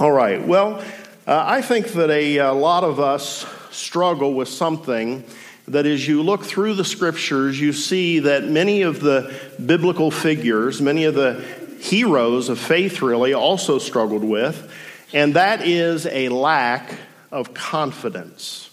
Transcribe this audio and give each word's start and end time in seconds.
All 0.00 0.12
right. 0.12 0.46
Well, 0.46 0.80
uh, 1.26 1.44
I 1.44 1.60
think 1.60 1.88
that 1.88 2.08
a, 2.08 2.36
a 2.36 2.52
lot 2.52 2.84
of 2.84 3.00
us 3.00 3.44
struggle 3.72 4.32
with 4.32 4.46
something 4.48 5.24
that 5.66 5.86
as 5.86 6.06
you 6.06 6.22
look 6.22 6.44
through 6.44 6.74
the 6.74 6.84
scriptures, 6.84 7.60
you 7.60 7.72
see 7.72 8.20
that 8.20 8.44
many 8.44 8.82
of 8.82 9.00
the 9.00 9.34
biblical 9.66 10.12
figures, 10.12 10.80
many 10.80 11.02
of 11.02 11.16
the 11.16 11.44
heroes 11.80 12.48
of 12.48 12.60
faith 12.60 13.02
really 13.02 13.34
also 13.34 13.80
struggled 13.80 14.22
with, 14.22 14.72
and 15.12 15.34
that 15.34 15.66
is 15.66 16.06
a 16.06 16.28
lack 16.28 16.94
of 17.32 17.52
confidence. 17.52 18.70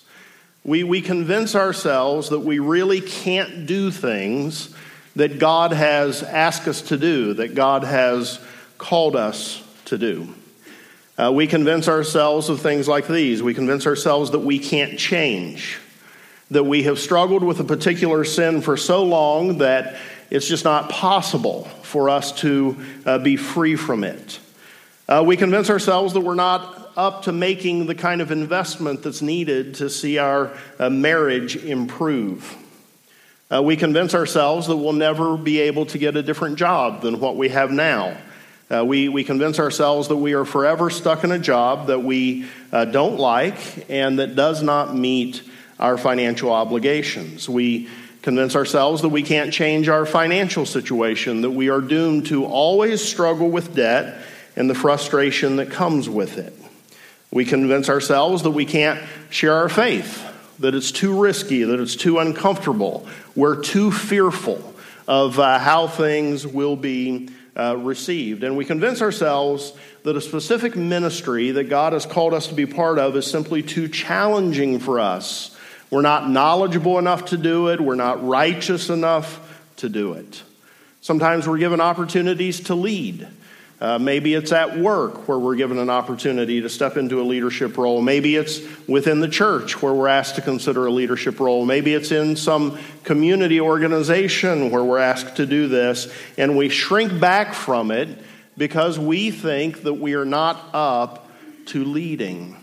We, 0.64 0.84
we 0.84 1.02
convince 1.02 1.56
ourselves 1.56 2.30
that 2.30 2.42
we 2.42 2.60
really 2.60 3.02
can't 3.02 3.66
do 3.66 3.90
things 3.90 4.76
that 5.16 5.40
God 5.40 5.74
has 5.74 6.22
asked 6.22 6.68
us 6.68 6.84
to 6.84 6.98
do, 6.98 7.34
that 7.34 7.56
God 7.56 7.84
has 7.84 8.40
called 8.78 9.16
us 9.16 9.64
to 9.86 9.98
do. 9.98 10.32
Uh, 11.18 11.32
we 11.32 11.48
convince 11.48 11.88
ourselves 11.88 12.50
of 12.50 12.60
things 12.60 12.88
like 12.88 13.08
these. 13.08 13.42
We 13.42 13.54
convince 13.54 13.88
ourselves 13.88 14.32
that 14.32 14.40
we 14.40 14.60
can't 14.60 15.00
change, 15.00 15.80
that 16.52 16.66
we 16.66 16.84
have 16.84 17.00
struggled 17.00 17.44
with 17.44 17.60
a 17.62 17.64
particular 17.64 18.26
sin 18.26 18.62
for 18.62 18.76
so 18.76 19.04
long 19.04 19.60
that 19.60 19.96
it's 20.30 20.48
just 20.48 20.66
not 20.66 20.90
possible 20.90 21.64
for 21.84 22.10
us 22.10 22.34
to 22.42 22.78
uh, 23.06 23.18
be 23.20 23.38
free 23.38 23.78
from 23.78 24.04
it. 24.04 24.40
Uh, 25.08 25.24
we 25.26 25.38
convince 25.38 25.70
ourselves 25.70 26.14
that 26.14 26.22
we're 26.22 26.36
not 26.36 26.92
up 26.98 27.24
to 27.24 27.32
making 27.32 27.86
the 27.86 27.96
kind 27.96 28.22
of 28.22 28.32
investment 28.32 29.04
that's 29.04 29.22
needed 29.22 29.76
to 29.76 29.90
see 29.90 30.18
our 30.18 30.52
uh, 30.80 30.90
marriage 30.90 31.56
improve. 31.56 32.58
Uh, 33.54 33.62
we 33.62 33.76
convince 33.76 34.16
ourselves 34.16 34.68
that 34.68 34.76
we'll 34.76 34.94
never 34.94 35.38
be 35.38 35.60
able 35.62 35.86
to 35.86 35.98
get 35.98 36.18
a 36.18 36.24
different 36.24 36.58
job 36.58 37.02
than 37.02 37.20
what 37.20 37.38
we 37.38 37.50
have 37.50 37.72
now. 37.72 38.18
Uh, 38.70 38.84
we, 38.84 39.10
we 39.10 39.24
convince 39.24 39.60
ourselves 39.60 40.08
that 40.08 40.18
we 40.18 40.34
are 40.34 40.46
forever 40.46 40.90
stuck 40.90 41.24
in 41.24 41.32
a 41.32 41.38
job 41.38 41.88
that 41.88 42.00
we 42.00 42.46
uh, 42.72 42.86
don't 42.86 43.18
like 43.18 43.90
and 43.92 44.18
that 44.18 44.36
does 44.36 44.64
not 44.64 44.96
meet 44.96 45.44
our 45.80 45.98
financial 45.98 46.52
obligations. 46.52 47.48
We 47.48 47.88
convince 48.24 48.56
ourselves 48.56 49.04
that 49.04 49.10
we 49.10 49.22
can't 49.22 49.54
change 49.54 49.88
our 49.88 50.04
financial 50.04 50.66
situation, 50.66 51.42
that 51.42 51.52
we 51.52 51.70
are 51.70 51.80
doomed 51.80 52.26
to 52.28 52.46
always 52.46 53.04
struggle 53.04 53.52
with 53.52 53.76
debt 53.76 54.24
and 54.56 54.68
the 54.68 54.74
frustration 54.74 55.58
that 55.58 55.70
comes 55.70 56.10
with 56.10 56.40
it. 56.40 56.54
We 57.30 57.46
convince 57.46 57.88
ourselves 57.88 58.42
that 58.44 58.52
we 58.52 58.66
can't 58.66 59.00
share 59.30 59.54
our 59.54 59.70
faith, 59.70 60.26
that 60.58 60.74
it's 60.74 60.92
too 60.92 61.20
risky, 61.20 61.64
that 61.64 61.80
it's 61.80 61.96
too 61.96 62.18
uncomfortable. 62.18 63.08
We're 63.36 63.62
too 63.62 63.92
fearful 63.92 64.74
of 65.08 65.38
uh, 65.38 65.60
how 65.60 65.88
things 65.88 66.48
will 66.48 66.76
be 66.76 67.30
uh, 67.56 67.78
received. 67.78 68.44
And 68.44 68.58
we 68.58 68.66
convince 68.66 69.02
ourselves 69.02 69.74
that 70.04 70.16
a 70.16 70.22
specific 70.22 70.76
ministry 70.76 71.52
that 71.52 71.66
God 71.66 71.94
has 71.94 72.06
called 72.06 72.34
us 72.34 72.48
to 72.48 72.54
be 72.54 72.66
part 72.66 73.00
of 73.00 73.16
is 73.16 73.26
simply 73.26 73.64
too 73.64 73.88
challenging 73.88 74.80
for 74.80 75.00
us. 75.00 75.56
We're 75.90 76.02
not 76.02 76.30
knowledgeable 76.30 77.00
enough 77.00 77.26
to 77.26 77.38
do 77.38 77.70
it, 77.70 77.80
we're 77.80 77.96
not 77.96 78.26
righteous 78.26 78.90
enough 78.90 79.40
to 79.78 79.90
do 79.90 80.14
it. 80.14 80.44
Sometimes 81.02 81.48
we're 81.48 81.60
given 81.60 81.80
opportunities 81.80 82.62
to 82.62 82.76
lead. 82.76 83.28
Uh, 83.82 84.00
maybe 84.00 84.34
it's 84.34 84.54
at 84.54 84.78
work 84.78 85.28
where 85.28 85.38
we're 85.38 85.56
given 85.56 85.78
an 85.78 85.90
opportunity 85.90 86.62
to 86.62 86.70
step 86.70 86.96
into 86.96 87.20
a 87.20 87.24
leadership 87.24 87.78
role. 87.78 88.02
Maybe 88.02 88.38
it's 88.38 88.62
within 88.88 89.20
the 89.20 89.28
church 89.28 89.82
where 89.82 89.94
we're 89.94 90.08
asked 90.08 90.36
to 90.36 90.42
consider 90.42 90.86
a 90.86 90.92
leadership 90.92 91.42
role. 91.42 91.66
Maybe 91.66 91.94
it's 91.94 92.12
in 92.12 92.38
some 92.38 92.80
community 93.04 93.60
organization 93.60 94.72
where 94.72 94.84
we're 94.84 95.00
asked 95.00 95.36
to 95.38 95.46
do 95.46 95.68
this, 95.68 96.12
and 96.38 96.58
we 96.58 96.70
shrink 96.70 97.20
back 97.20 97.54
from 97.54 97.92
it 97.92 98.18
because 98.58 98.98
we 98.98 99.30
think 99.32 99.84
that 99.84 99.96
we 99.96 100.14
are 100.14 100.26
not 100.26 100.70
up 100.74 101.30
to 101.68 101.84
leading. 101.84 102.56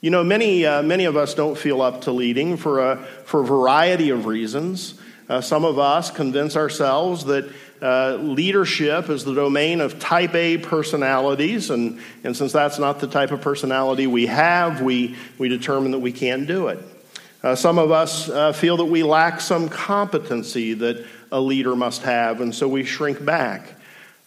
You 0.00 0.10
know, 0.10 0.22
many, 0.22 0.64
uh, 0.64 0.82
many 0.82 1.06
of 1.06 1.16
us 1.16 1.34
don't 1.34 1.58
feel 1.58 1.82
up 1.82 2.02
to 2.02 2.12
leading 2.12 2.56
for 2.56 2.92
a, 2.92 2.98
for 3.24 3.40
a 3.40 3.44
variety 3.44 4.10
of 4.10 4.26
reasons. 4.26 5.00
Uh, 5.28 5.40
some 5.40 5.64
of 5.64 5.78
us 5.80 6.10
convince 6.10 6.54
ourselves 6.54 7.24
that 7.24 7.50
uh, 7.82 8.16
leadership 8.16 9.10
is 9.10 9.24
the 9.24 9.34
domain 9.34 9.80
of 9.80 9.98
type 9.98 10.34
A 10.34 10.58
personalities, 10.58 11.70
and, 11.70 12.00
and 12.24 12.36
since 12.36 12.52
that's 12.52 12.78
not 12.78 13.00
the 13.00 13.06
type 13.06 13.32
of 13.32 13.40
personality 13.40 14.06
we 14.06 14.26
have, 14.26 14.80
we, 14.80 15.16
we 15.38 15.48
determine 15.48 15.92
that 15.92 15.98
we 15.98 16.12
can't 16.12 16.46
do 16.46 16.68
it. 16.68 16.78
Uh, 17.42 17.54
some 17.54 17.78
of 17.78 17.90
us 17.90 18.28
uh, 18.28 18.52
feel 18.52 18.78
that 18.78 18.86
we 18.86 19.02
lack 19.02 19.40
some 19.40 19.68
competency 19.68 20.74
that 20.74 21.04
a 21.30 21.40
leader 21.40 21.76
must 21.76 22.02
have, 22.02 22.40
and 22.40 22.54
so 22.54 22.66
we 22.66 22.84
shrink 22.84 23.24
back. 23.24 23.74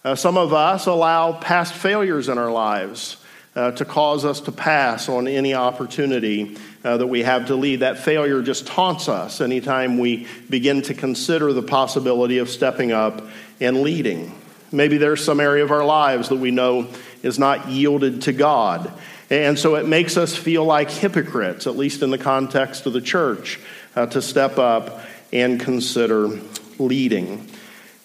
Uh, 0.06 0.16
some 0.16 0.38
of 0.38 0.54
us 0.54 0.86
allow 0.86 1.34
past 1.34 1.74
failures 1.74 2.30
in 2.30 2.38
our 2.38 2.52
lives 2.52 3.18
uh, 3.56 3.72
to 3.72 3.84
cause 3.84 4.24
us 4.24 4.40
to 4.40 4.52
pass 4.52 5.10
on 5.10 5.28
any 5.28 5.54
opportunity 5.54 6.56
uh, 6.84 6.98
that 6.98 7.08
we 7.08 7.24
have 7.24 7.48
to 7.48 7.56
lead. 7.56 7.82
That 7.82 8.00
failure 8.00 8.42
just 8.42 8.68
taunts 8.68 9.10
us 9.10 9.42
anytime 9.42 9.98
we 9.98 10.28
begin 10.50 10.82
to 10.84 10.94
consider 10.94 11.54
the 11.54 11.62
possibility 11.62 12.38
of 12.38 12.50
stepping 12.50 12.92
up 12.92 13.22
and 13.60 13.82
leading. 13.82 14.36
Maybe 14.72 14.98
there's 14.98 15.24
some 15.24 15.40
area 15.40 15.64
of 15.64 15.72
our 15.72 15.84
lives 15.84 16.30
that 16.30 16.38
we 16.38 16.52
know 16.52 16.88
is 17.24 17.40
not 17.40 17.68
yielded 17.70 18.24
to 18.24 18.34
God. 18.34 18.94
And 19.30 19.60
so 19.60 19.76
it 19.76 19.88
makes 19.88 20.18
us 20.18 20.36
feel 20.36 20.66
like 20.66 20.90
hypocrites, 20.90 21.68
at 21.68 21.76
least 21.78 22.02
in 22.02 22.10
the 22.10 22.18
context 22.18 22.86
of 22.86 22.94
the 22.94 23.02
church, 23.02 23.60
uh, 23.96 24.06
to 24.08 24.22
step 24.22 24.58
up 24.58 25.02
and 25.32 25.60
consider 25.60 26.40
leading. 26.80 27.48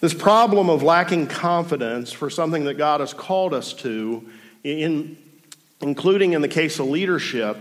This 0.01 0.13
problem 0.13 0.69
of 0.69 0.83
lacking 0.83 1.29
confidence 1.29 2.13
for 2.13 2.29
something 2.29 2.65
that 2.65 2.75
God 2.75 3.01
has 3.01 3.15
called 3.15 3.55
us 3.55 3.73
to, 3.75 4.29
in, 4.63 5.17
including 5.81 6.35
in 6.35 6.43
the 6.43 6.49
case 6.49 6.79
of 6.79 6.89
leadership, 6.89 7.57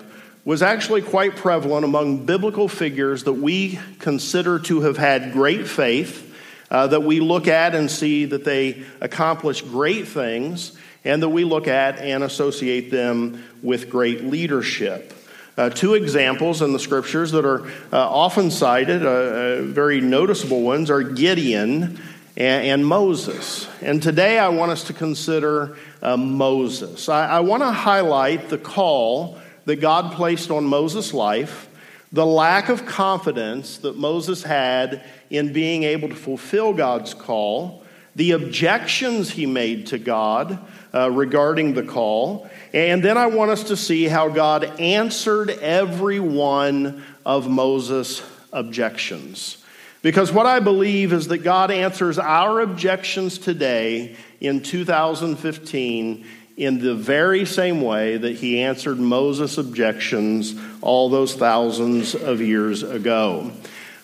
was 0.45 0.61
actually 0.61 1.01
quite 1.01 1.35
prevalent 1.35 1.85
among 1.85 2.25
biblical 2.25 2.67
figures 2.67 3.23
that 3.23 3.33
we 3.33 3.79
consider 3.99 4.59
to 4.59 4.81
have 4.81 4.97
had 4.97 5.31
great 5.31 5.67
faith, 5.67 6.35
uh, 6.69 6.87
that 6.87 7.03
we 7.03 7.19
look 7.19 7.47
at 7.47 7.73
and 7.73 7.89
see 7.89 8.25
that 8.25 8.43
they 8.43 8.83
accomplished 8.99 9.65
great 9.67 10.07
things, 10.07 10.77
and 11.05 11.23
that 11.23 11.29
we 11.29 11.43
look 11.43 11.67
at 11.67 11.99
and 11.99 12.23
associate 12.23 12.91
them 12.91 13.43
with 13.61 13.89
great 13.89 14.25
leadership. 14.25 15.13
Uh, 15.55 15.69
two 15.69 15.93
examples 15.93 16.61
in 16.61 16.73
the 16.73 16.79
scriptures 16.79 17.31
that 17.31 17.45
are 17.45 17.65
uh, 17.93 18.09
often 18.09 18.49
cited, 18.49 19.05
uh, 19.05 19.09
uh, 19.09 19.61
very 19.61 20.01
noticeable 20.01 20.61
ones, 20.61 20.89
are 20.89 21.03
Gideon 21.03 21.99
and, 22.35 22.85
Moses. 22.85 23.67
And 23.81 24.01
today 24.01 24.39
I 24.39 24.49
want 24.49 24.71
us 24.71 24.85
to 24.85 24.93
consider 24.93 25.77
uh, 26.01 26.17
Moses. 26.17 27.07
I, 27.07 27.27
I 27.27 27.39
want 27.41 27.61
to 27.61 27.71
highlight 27.71 28.49
the 28.49 28.57
call 28.57 29.37
that 29.66 29.78
God 29.78 30.13
placed 30.13 30.51
on 30.51 30.66
Moses' 30.66 31.13
life, 31.13 31.69
the 32.12 32.25
lack 32.25 32.69
of 32.69 32.85
confidence 32.85 33.78
that 33.78 33.97
Moses 33.97 34.44
had 34.44 35.03
in 35.29 35.51
being 35.51 35.84
able 35.84 36.09
to 36.09 36.16
fulfill 36.16 36.74
God's 36.74 37.13
call, 37.13 37.84
the 38.16 38.31
objections 38.31 39.31
he 39.31 39.46
made 39.46 39.88
to 39.88 39.97
God 39.97 40.59
uh, 40.94 41.09
regarding 41.09 41.74
the 41.74 41.84
call, 41.84 42.47
and 42.74 43.03
then 43.03 43.18
I 43.18 43.28
want 43.28 43.51
us 43.51 43.63
to 43.66 43.78
see 43.78 44.06
how 44.06 44.29
God 44.29 44.79
answered 44.79 45.50
every 45.50 46.19
one 46.19 47.03
of 47.25 47.50
Moses' 47.50 48.22
objections. 48.51 49.57
Because 50.03 50.31
what 50.31 50.45
I 50.45 50.59
believe 50.59 51.13
is 51.13 51.30
that 51.30 51.40
God 51.40 51.72
answers 51.72 52.19
our 52.19 52.59
objections 52.59 53.38
today 53.38 54.16
in 54.41 54.62
2015 54.62 56.28
in 56.55 56.79
the 56.79 56.93
very 56.93 57.45
same 57.45 57.81
way 57.81 58.17
that 58.17 58.35
he 58.35 58.61
answered 58.61 58.99
Moses' 58.99 59.57
objections 59.57 60.55
all 60.81 61.09
those 61.09 61.33
thousands 61.33 62.13
of 62.15 62.41
years 62.41 62.83
ago. 62.83 63.51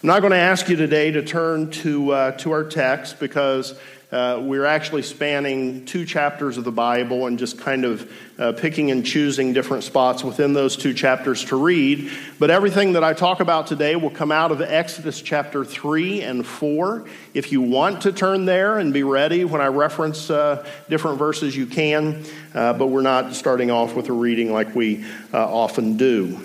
I'm 0.01 0.07
not 0.07 0.21
going 0.21 0.31
to 0.31 0.37
ask 0.37 0.69
you 0.69 0.75
today 0.75 1.11
to 1.11 1.21
turn 1.21 1.71
to, 1.71 2.11
uh, 2.11 2.31
to 2.37 2.51
our 2.51 2.63
text 2.63 3.19
because 3.19 3.77
uh, 4.11 4.39
we're 4.41 4.65
actually 4.65 5.03
spanning 5.03 5.85
two 5.85 6.03
chapters 6.03 6.57
of 6.57 6.63
the 6.63 6.71
Bible 6.71 7.27
and 7.27 7.37
just 7.37 7.59
kind 7.59 7.85
of 7.85 8.11
uh, 8.39 8.51
picking 8.53 8.89
and 8.89 9.05
choosing 9.05 9.53
different 9.53 9.83
spots 9.83 10.23
within 10.23 10.53
those 10.53 10.75
two 10.75 10.95
chapters 10.95 11.45
to 11.45 11.55
read. 11.55 12.09
But 12.39 12.49
everything 12.49 12.93
that 12.93 13.03
I 13.03 13.13
talk 13.13 13.39
about 13.39 13.67
today 13.67 13.95
will 13.95 14.09
come 14.09 14.31
out 14.31 14.51
of 14.51 14.61
Exodus 14.61 15.21
chapter 15.21 15.63
3 15.63 16.23
and 16.23 16.43
4. 16.43 17.05
If 17.35 17.51
you 17.51 17.61
want 17.61 18.01
to 18.01 18.11
turn 18.11 18.45
there 18.45 18.79
and 18.79 18.91
be 18.91 19.03
ready 19.03 19.45
when 19.45 19.61
I 19.61 19.67
reference 19.67 20.31
uh, 20.31 20.67
different 20.89 21.19
verses, 21.19 21.55
you 21.55 21.67
can. 21.67 22.25
Uh, 22.55 22.73
but 22.73 22.87
we're 22.87 23.03
not 23.03 23.35
starting 23.35 23.69
off 23.69 23.95
with 23.95 24.09
a 24.09 24.13
reading 24.13 24.51
like 24.51 24.73
we 24.73 25.05
uh, 25.31 25.37
often 25.37 25.97
do. 25.97 26.39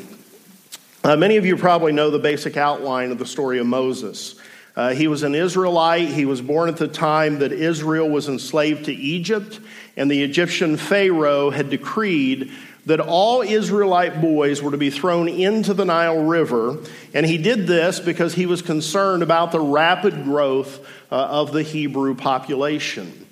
Uh, 1.03 1.17
many 1.17 1.39
of 1.39 1.47
you 1.47 1.57
probably 1.57 1.93
know 1.93 2.11
the 2.11 2.19
basic 2.19 2.59
outline 2.59 3.11
of 3.11 3.19
the 3.19 3.27
story 3.27 3.59
of 3.59 3.67
Moses. 3.67 4.35
Uh, 4.77 4.93
he 4.93 5.07
was 5.07 5.23
an 5.23 5.35
Israelite. 5.35 6.09
He 6.09 6.25
was 6.25 6.41
born 6.41 6.69
at 6.69 6.77
the 6.77 6.89
time 6.89 7.39
that 7.39 7.53
Israel 7.53 8.09
was 8.09 8.29
enslaved 8.29 8.87
to 8.87 8.93
Egypt, 8.93 9.61
and 9.97 10.11
the 10.11 10.23
Egyptian 10.23 10.77
Pharaoh 10.77 11.51
had 11.51 11.71
decreed 11.71 12.51
that 12.87 13.01
all 13.01 13.41
Israelite 13.41 14.21
boys 14.21 14.63
were 14.63 14.73
to 14.73 14.77
be 14.77 14.91
thrown 14.91 15.29
into 15.29 15.73
the 15.73 15.85
Nile 15.85 16.23
River. 16.23 16.79
And 17.15 17.25
he 17.25 17.39
did 17.39 17.67
this 17.67 17.99
because 17.99 18.35
he 18.35 18.47
was 18.47 18.61
concerned 18.61 19.23
about 19.23 19.53
the 19.53 19.61
rapid 19.61 20.25
growth 20.25 20.81
uh, 21.11 21.15
of 21.15 21.53
the 21.53 21.63
Hebrew 21.63 22.15
population. 22.15 23.27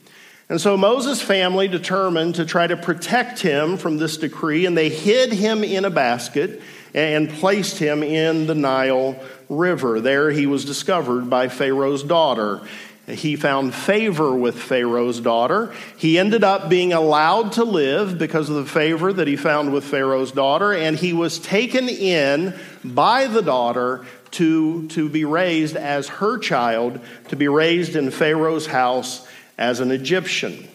And 0.49 0.61
so 0.61 0.77
Moses' 0.77 1.21
family 1.21 1.69
determined 1.69 2.37
to 2.37 2.45
try 2.45 2.67
to 2.67 2.77
protect 2.77 3.41
him 3.41 3.77
from 3.77 3.99
this 3.99 4.17
decree, 4.17 4.67
and 4.67 4.77
they 4.77 4.89
hid 4.89 5.33
him 5.33 5.65
in 5.65 5.85
a 5.85 5.91
basket 5.91 6.63
and 6.95 7.31
placed 7.31 7.79
him 7.79 8.03
in 8.03 8.47
the 8.47 8.55
Nile 8.55 9.17
River. 9.49 10.01
There 10.01 10.31
he 10.31 10.47
was 10.47 10.65
discovered 10.65 11.29
by 11.31 11.49
Pharaoh's 11.49 12.03
daughter. 12.03 12.61
He 13.07 13.35
found 13.35 13.75
favor 13.75 14.33
with 14.35 14.61
Pharaoh's 14.61 15.21
daughter. 15.21 15.75
He 15.97 16.19
ended 16.19 16.45
up 16.45 16.69
being 16.69 16.93
allowed 16.93 17.53
to 17.53 17.65
live 17.65 18.17
because 18.17 18.49
of 18.49 18.57
the 18.57 18.65
favor 18.65 19.13
that 19.13 19.27
he 19.27 19.37
found 19.37 19.73
with 19.73 19.85
Pharaoh's 19.85 20.31
daughter, 20.31 20.73
and 20.73 20.97
he 20.97 21.13
was 21.13 21.39
taken 21.41 21.89
in 21.89 22.55
by 22.85 23.27
the 23.27 23.43
daughter 23.43 24.07
to, 24.33 24.87
to 24.89 25.09
be 25.09 25.25
raised 25.25 25.77
as 25.77 26.09
her 26.09 26.39
child, 26.39 27.01
to 27.29 27.37
be 27.37 27.49
raised 27.49 27.97
in 27.97 28.11
Pharaoh's 28.11 28.67
house 28.67 29.27
as 29.59 29.81
an 29.81 29.91
Egyptian. 29.91 30.69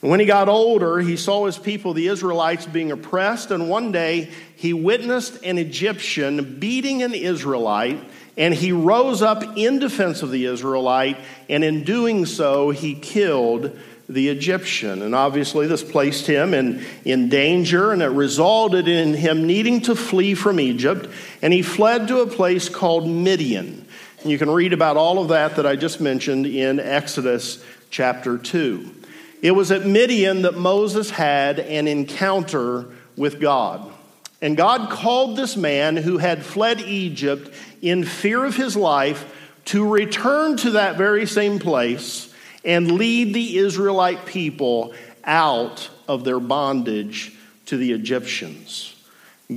And 0.00 0.10
when 0.10 0.20
he 0.20 0.26
got 0.26 0.48
older, 0.48 1.00
he 1.00 1.16
saw 1.16 1.46
his 1.46 1.58
people, 1.58 1.92
the 1.92 2.06
Israelites, 2.06 2.66
being 2.66 2.92
oppressed, 2.92 3.50
and 3.50 3.68
one 3.68 3.90
day 3.90 4.30
he 4.54 4.72
witnessed 4.72 5.42
an 5.42 5.58
Egyptian 5.58 6.58
beating 6.60 7.02
an 7.02 7.14
Israelite, 7.14 7.98
and 8.36 8.54
he 8.54 8.70
rose 8.70 9.22
up 9.22 9.42
in 9.56 9.80
defense 9.80 10.22
of 10.22 10.30
the 10.30 10.44
Israelite, 10.44 11.18
and 11.48 11.64
in 11.64 11.82
doing 11.82 12.26
so, 12.26 12.70
he 12.70 12.94
killed 12.94 13.76
the 14.08 14.28
Egyptian. 14.28 15.02
And 15.02 15.16
obviously, 15.16 15.66
this 15.66 15.82
placed 15.82 16.28
him 16.28 16.54
in, 16.54 16.84
in 17.04 17.28
danger, 17.28 17.90
and 17.90 18.00
it 18.00 18.06
resulted 18.06 18.86
in 18.86 19.14
him 19.14 19.48
needing 19.48 19.80
to 19.82 19.96
flee 19.96 20.34
from 20.34 20.60
Egypt, 20.60 21.08
and 21.42 21.52
he 21.52 21.62
fled 21.62 22.06
to 22.08 22.20
a 22.20 22.26
place 22.26 22.68
called 22.68 23.08
Midian. 23.08 23.84
And 24.22 24.30
you 24.30 24.38
can 24.38 24.50
read 24.50 24.72
about 24.72 24.96
all 24.96 25.18
of 25.18 25.28
that 25.28 25.56
that 25.56 25.66
I 25.66 25.74
just 25.74 26.00
mentioned 26.00 26.46
in 26.46 26.78
Exodus 26.78 27.62
chapter 27.90 28.38
2. 28.38 28.94
It 29.40 29.52
was 29.52 29.70
at 29.70 29.86
Midian 29.86 30.42
that 30.42 30.56
Moses 30.56 31.10
had 31.10 31.58
an 31.60 31.86
encounter 31.86 32.86
with 33.16 33.40
God. 33.40 33.92
And 34.40 34.56
God 34.56 34.90
called 34.90 35.36
this 35.36 35.56
man 35.56 35.96
who 35.96 36.18
had 36.18 36.44
fled 36.44 36.80
Egypt 36.80 37.52
in 37.82 38.04
fear 38.04 38.44
of 38.44 38.56
his 38.56 38.76
life 38.76 39.34
to 39.66 39.88
return 39.88 40.56
to 40.58 40.70
that 40.72 40.96
very 40.96 41.26
same 41.26 41.58
place 41.58 42.32
and 42.64 42.92
lead 42.92 43.34
the 43.34 43.58
Israelite 43.58 44.26
people 44.26 44.92
out 45.24 45.90
of 46.06 46.24
their 46.24 46.40
bondage 46.40 47.36
to 47.66 47.76
the 47.76 47.92
Egyptians. 47.92 48.94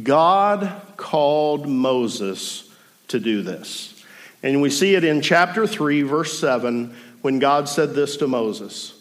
God 0.03 0.81
called 0.97 1.67
Moses 1.67 2.69
to 3.09 3.19
do 3.19 3.41
this. 3.41 4.03
And 4.43 4.61
we 4.61 4.69
see 4.69 4.95
it 4.95 5.03
in 5.03 5.21
chapter 5.21 5.67
3, 5.67 6.01
verse 6.03 6.37
7 6.39 6.95
when 7.21 7.39
God 7.39 7.69
said 7.69 7.93
this 7.93 8.17
to 8.17 8.27
Moses 8.27 9.00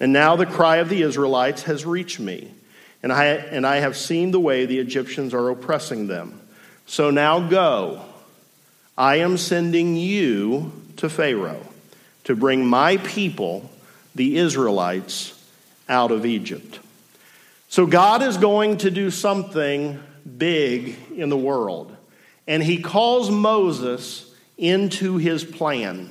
And 0.00 0.12
now 0.12 0.34
the 0.34 0.46
cry 0.46 0.78
of 0.78 0.88
the 0.88 1.02
Israelites 1.02 1.64
has 1.64 1.84
reached 1.84 2.18
me, 2.18 2.50
and 3.02 3.12
I, 3.12 3.26
and 3.26 3.66
I 3.66 3.76
have 3.76 3.96
seen 3.96 4.30
the 4.30 4.40
way 4.40 4.64
the 4.64 4.78
Egyptians 4.78 5.34
are 5.34 5.50
oppressing 5.50 6.06
them. 6.06 6.40
So 6.86 7.10
now 7.10 7.46
go. 7.48 8.02
I 8.96 9.16
am 9.16 9.36
sending 9.36 9.96
you 9.96 10.72
to 10.96 11.08
Pharaoh 11.08 11.66
to 12.24 12.34
bring 12.34 12.66
my 12.66 12.96
people, 12.98 13.70
the 14.14 14.38
Israelites, 14.38 15.36
out 15.88 16.10
of 16.10 16.26
Egypt. 16.26 16.78
So 17.68 17.86
God 17.86 18.22
is 18.22 18.36
going 18.36 18.78
to 18.78 18.90
do 18.90 19.10
something 19.10 20.02
big 20.38 20.96
in 21.14 21.28
the 21.28 21.36
world. 21.36 21.94
And 22.46 22.62
he 22.62 22.82
calls 22.82 23.30
Moses 23.30 24.34
into 24.58 25.16
his 25.16 25.44
plan. 25.44 26.10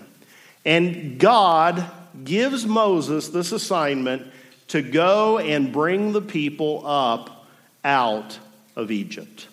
And 0.66 1.20
God 1.20 1.86
gives 2.24 2.66
Moses 2.66 3.30
this 3.30 3.52
assignment 3.52 4.28
to 4.70 4.82
go 4.82 5.38
and 5.38 5.72
bring 5.72 6.12
the 6.12 6.22
people 6.22 6.86
up 6.86 7.48
out 7.84 8.38
of 8.76 8.92
Egypt. 8.92 9.48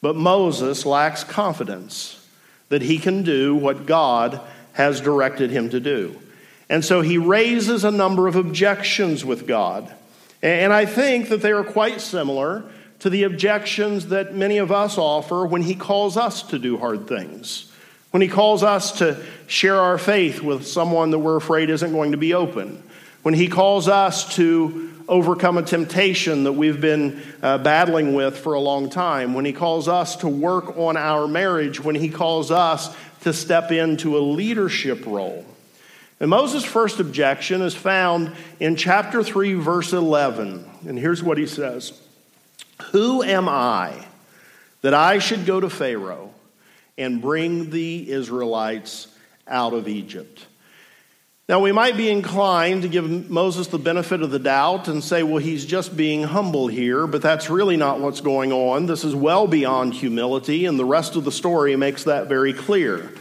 But 0.00 0.16
Moses 0.16 0.84
lacks 0.84 1.24
confidence 1.24 2.26
that 2.68 2.82
he 2.82 2.98
can 2.98 3.22
do 3.22 3.54
what 3.54 3.86
God 3.86 4.40
has 4.72 5.00
directed 5.00 5.50
him 5.50 5.70
to 5.70 5.80
do. 5.80 6.20
And 6.68 6.84
so 6.84 7.00
he 7.00 7.18
raises 7.18 7.84
a 7.84 7.90
number 7.90 8.26
of 8.26 8.36
objections 8.36 9.24
with 9.24 9.46
God. 9.46 9.92
And 10.42 10.72
I 10.72 10.84
think 10.86 11.28
that 11.28 11.40
they 11.40 11.52
are 11.52 11.64
quite 11.64 12.00
similar 12.00 12.64
to 13.00 13.10
the 13.10 13.24
objections 13.24 14.08
that 14.08 14.34
many 14.34 14.58
of 14.58 14.72
us 14.72 14.98
offer 14.98 15.46
when 15.46 15.62
he 15.62 15.74
calls 15.74 16.16
us 16.16 16.42
to 16.44 16.58
do 16.58 16.78
hard 16.78 17.06
things. 17.06 17.70
When 18.14 18.20
he 18.20 18.28
calls 18.28 18.62
us 18.62 18.98
to 18.98 19.20
share 19.48 19.74
our 19.74 19.98
faith 19.98 20.40
with 20.40 20.68
someone 20.68 21.10
that 21.10 21.18
we're 21.18 21.34
afraid 21.34 21.68
isn't 21.68 21.90
going 21.90 22.12
to 22.12 22.16
be 22.16 22.32
open. 22.32 22.80
When 23.22 23.34
he 23.34 23.48
calls 23.48 23.88
us 23.88 24.36
to 24.36 24.92
overcome 25.08 25.58
a 25.58 25.64
temptation 25.64 26.44
that 26.44 26.52
we've 26.52 26.80
been 26.80 27.20
uh, 27.42 27.58
battling 27.58 28.14
with 28.14 28.38
for 28.38 28.54
a 28.54 28.60
long 28.60 28.88
time. 28.88 29.34
When 29.34 29.44
he 29.44 29.52
calls 29.52 29.88
us 29.88 30.14
to 30.18 30.28
work 30.28 30.76
on 30.76 30.96
our 30.96 31.26
marriage. 31.26 31.80
When 31.80 31.96
he 31.96 32.08
calls 32.08 32.52
us 32.52 32.94
to 33.22 33.32
step 33.32 33.72
into 33.72 34.16
a 34.16 34.20
leadership 34.20 35.04
role. 35.06 35.44
And 36.20 36.30
Moses' 36.30 36.62
first 36.62 37.00
objection 37.00 37.62
is 37.62 37.74
found 37.74 38.30
in 38.60 38.76
chapter 38.76 39.24
3, 39.24 39.54
verse 39.54 39.92
11. 39.92 40.64
And 40.86 40.96
here's 40.96 41.24
what 41.24 41.36
he 41.36 41.48
says 41.48 42.00
Who 42.92 43.24
am 43.24 43.48
I 43.48 44.06
that 44.82 44.94
I 44.94 45.18
should 45.18 45.46
go 45.46 45.58
to 45.58 45.68
Pharaoh 45.68 46.33
and 46.96 47.20
bring 47.20 47.70
the 47.70 48.10
Israelites 48.10 49.08
out 49.46 49.72
of 49.72 49.88
Egypt. 49.88 50.46
Now, 51.46 51.60
we 51.60 51.72
might 51.72 51.98
be 51.98 52.08
inclined 52.08 52.82
to 52.82 52.88
give 52.88 53.28
Moses 53.28 53.66
the 53.66 53.78
benefit 53.78 54.22
of 54.22 54.30
the 54.30 54.38
doubt 54.38 54.88
and 54.88 55.04
say, 55.04 55.22
well, 55.22 55.36
he's 55.36 55.66
just 55.66 55.94
being 55.94 56.22
humble 56.22 56.68
here, 56.68 57.06
but 57.06 57.20
that's 57.20 57.50
really 57.50 57.76
not 57.76 58.00
what's 58.00 58.22
going 58.22 58.50
on. 58.50 58.86
This 58.86 59.04
is 59.04 59.14
well 59.14 59.46
beyond 59.46 59.92
humility, 59.92 60.64
and 60.64 60.78
the 60.78 60.86
rest 60.86 61.16
of 61.16 61.24
the 61.24 61.32
story 61.32 61.76
makes 61.76 62.04
that 62.04 62.28
very 62.28 62.54
clear. 62.54 63.12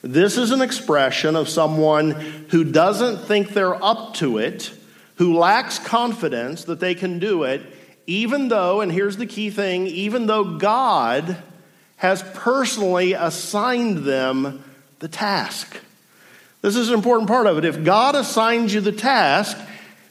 This 0.00 0.36
is 0.36 0.52
an 0.52 0.62
expression 0.62 1.34
of 1.34 1.48
someone 1.48 2.12
who 2.50 2.62
doesn't 2.62 3.26
think 3.26 3.48
they're 3.48 3.82
up 3.82 4.14
to 4.14 4.38
it, 4.38 4.72
who 5.16 5.36
lacks 5.36 5.80
confidence 5.80 6.64
that 6.64 6.78
they 6.78 6.94
can 6.94 7.18
do 7.18 7.42
it, 7.42 7.62
even 8.06 8.46
though, 8.46 8.80
and 8.80 8.92
here's 8.92 9.16
the 9.16 9.26
key 9.26 9.50
thing, 9.50 9.88
even 9.88 10.26
though 10.26 10.56
God 10.56 11.36
has 12.02 12.24
personally 12.34 13.12
assigned 13.12 13.98
them 13.98 14.64
the 14.98 15.06
task. 15.06 15.76
This 16.60 16.74
is 16.74 16.88
an 16.88 16.94
important 16.94 17.28
part 17.28 17.46
of 17.46 17.58
it. 17.58 17.64
If 17.64 17.84
God 17.84 18.16
assigns 18.16 18.74
you 18.74 18.80
the 18.80 18.90
task, 18.90 19.56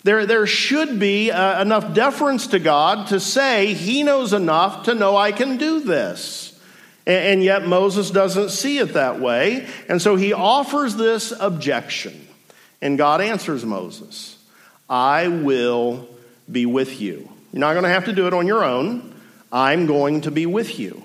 there, 0.03 0.25
there 0.25 0.47
should 0.47 1.01
be 1.01 1.31
uh, 1.31 1.61
enough 1.61 1.93
deference 1.93 2.47
to 2.47 2.59
God 2.59 3.07
to 3.07 3.19
say, 3.19 3.73
He 3.73 4.03
knows 4.03 4.31
enough 4.31 4.83
to 4.83 4.95
know 4.95 5.17
I 5.17 5.33
can 5.33 5.57
do 5.57 5.81
this. 5.81 6.57
And, 7.05 7.25
and 7.25 7.43
yet 7.43 7.67
Moses 7.67 8.09
doesn't 8.09 8.51
see 8.51 8.77
it 8.77 8.93
that 8.93 9.19
way. 9.19 9.67
And 9.89 10.01
so 10.01 10.15
he 10.15 10.31
offers 10.31 10.95
this 10.95 11.33
objection. 11.37 12.25
And 12.81 12.97
God 12.97 13.19
answers 13.19 13.65
Moses 13.65 14.37
I 14.89 15.27
will 15.27 16.07
be 16.49 16.65
with 16.65 17.01
you. 17.01 17.29
You're 17.51 17.59
not 17.59 17.73
going 17.73 17.83
to 17.83 17.89
have 17.89 18.05
to 18.05 18.13
do 18.13 18.27
it 18.27 18.33
on 18.33 18.47
your 18.47 18.63
own. 18.63 19.13
I'm 19.51 19.87
going 19.87 20.21
to 20.21 20.31
be 20.31 20.45
with 20.45 20.79
you. 20.79 21.03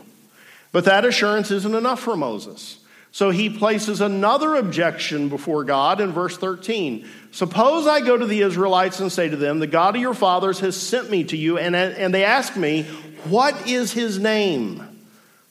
But 0.72 0.84
that 0.84 1.04
assurance 1.04 1.50
isn't 1.50 1.74
enough 1.74 2.00
for 2.00 2.16
Moses. 2.16 2.78
So 3.12 3.30
he 3.30 3.48
places 3.48 4.02
another 4.02 4.56
objection 4.56 5.30
before 5.30 5.64
God 5.64 6.02
in 6.02 6.12
verse 6.12 6.36
13. 6.36 7.06
Suppose 7.30 7.86
I 7.86 8.02
go 8.02 8.16
to 8.16 8.26
the 8.26 8.42
Israelites 8.42 9.00
and 9.00 9.10
say 9.10 9.28
to 9.28 9.36
them, 9.36 9.58
The 9.58 9.66
God 9.66 9.96
of 9.96 10.02
your 10.02 10.12
fathers 10.12 10.60
has 10.60 10.76
sent 10.76 11.10
me 11.10 11.24
to 11.24 11.36
you, 11.36 11.56
and, 11.56 11.74
and 11.74 12.12
they 12.12 12.24
ask 12.24 12.56
me, 12.56 12.82
What 13.24 13.66
is 13.66 13.92
his 13.92 14.18
name? 14.18 14.86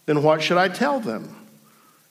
Then 0.06 0.22
what 0.22 0.44
should 0.44 0.58
I 0.58 0.68
tell 0.68 1.00
them? 1.00 1.36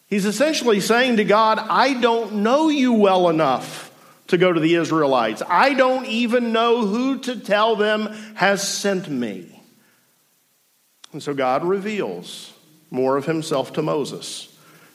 He's 0.08 0.26
essentially 0.26 0.80
saying 0.80 1.18
to 1.18 1.24
God, 1.24 1.58
I 1.58 1.94
don't 2.00 2.36
know 2.36 2.68
you 2.68 2.92
well 2.92 3.28
enough 3.28 3.92
to 4.28 4.38
go 4.38 4.52
to 4.52 4.60
the 4.60 4.74
Israelites. 4.74 5.42
I 5.48 5.74
don't 5.74 6.06
even 6.06 6.52
know 6.52 6.86
who 6.86 7.18
to 7.20 7.36
tell 7.36 7.76
them 7.76 8.06
has 8.34 8.66
sent 8.66 9.08
me. 9.08 9.60
And 11.12 11.22
so 11.22 11.34
God 11.34 11.64
reveals 11.64 12.53
more 12.94 13.16
of 13.16 13.26
himself 13.26 13.72
to 13.74 13.82
Moses. 13.82 14.48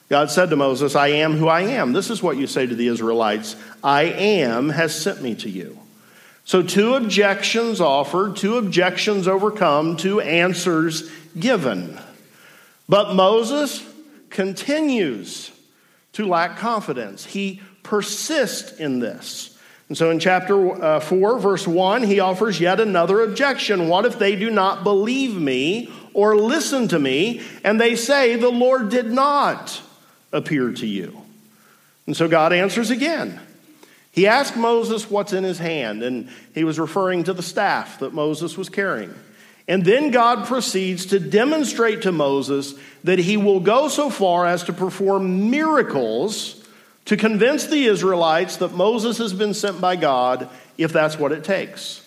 God 0.10 0.32
said 0.32 0.50
to 0.50 0.56
Moses, 0.56 0.96
I 0.96 1.10
am 1.10 1.34
who 1.34 1.48
I 1.48 1.62
am. 1.62 1.94
This 1.94 2.10
is 2.10 2.24
what 2.24 2.38
you 2.38 2.48
say 2.48 2.66
to 2.66 2.76
the 2.76 2.88
Israelites 2.88 3.56
I 3.84 4.04
am 4.04 4.70
has 4.70 5.00
sent 5.00 5.22
me 5.22 5.36
to 5.36 5.50
you. 5.50 5.78
So, 6.46 6.64
two 6.64 6.96
objections 6.96 7.80
offered, 7.80 8.36
two 8.36 8.58
objections 8.58 9.28
overcome, 9.28 9.98
two 9.98 10.20
answers 10.20 11.12
given. 11.38 12.00
But 12.88 13.14
Moses 13.14 13.86
continues 14.32 15.52
to 16.14 16.28
lack 16.28 16.58
confidence. 16.58 17.24
He 17.24 17.62
persists 17.84 18.80
in 18.80 19.00
this. 19.00 19.58
And 19.90 19.98
so 19.98 20.12
in 20.12 20.20
chapter 20.20 20.84
uh, 20.84 21.00
4, 21.00 21.40
verse 21.40 21.68
1, 21.68 22.04
he 22.04 22.20
offers 22.20 22.60
yet 22.60 22.80
another 22.80 23.22
objection. 23.22 23.88
What 23.88 24.06
if 24.06 24.20
they 24.20 24.36
do 24.36 24.52
not 24.52 24.84
believe 24.84 25.36
me 25.36 25.92
or 26.14 26.36
listen 26.36 26.88
to 26.90 27.00
me, 27.00 27.42
and 27.64 27.80
they 27.80 27.96
say, 27.96 28.36
The 28.36 28.50
Lord 28.50 28.90
did 28.90 29.12
not 29.12 29.82
appear 30.32 30.72
to 30.74 30.88
you? 30.88 31.22
And 32.06 32.16
so 32.16 32.28
God 32.28 32.54
answers 32.54 32.90
again. 32.90 33.40
He 34.12 34.28
asked 34.28 34.58
Moses 34.58 35.10
what's 35.10 35.34
in 35.34 35.44
his 35.44 35.60
hand, 35.60 36.04
and 36.04 36.30
he 36.54 36.64
was 36.64 36.80
referring 36.80 37.24
to 37.26 37.34
the 37.34 37.44
staff 37.44 38.00
that 38.00 38.14
Moses 38.14 38.58
was 38.58 38.70
carrying. 38.70 39.14
And 39.68 39.86
then 39.86 40.10
God 40.10 40.48
proceeds 40.48 41.06
to 41.08 41.20
demonstrate 41.20 42.02
to 42.02 42.12
Moses 42.12 42.74
that 43.04 43.20
he 43.20 43.38
will 43.38 43.60
go 43.60 43.88
so 43.88 44.10
far 44.10 44.48
as 44.48 44.64
to 44.64 44.74
perform 44.74 45.52
miracles 45.52 46.66
to 47.06 47.16
convince 47.18 47.68
the 47.68 47.86
Israelites 47.86 48.58
that 48.58 48.74
Moses 48.74 49.20
has 49.20 49.34
been 49.34 49.54
sent 49.54 49.80
by 49.80 49.96
God 49.96 50.50
if 50.78 50.92
that's 50.92 51.20
what 51.20 51.32
it 51.32 51.44
takes. 51.44 51.99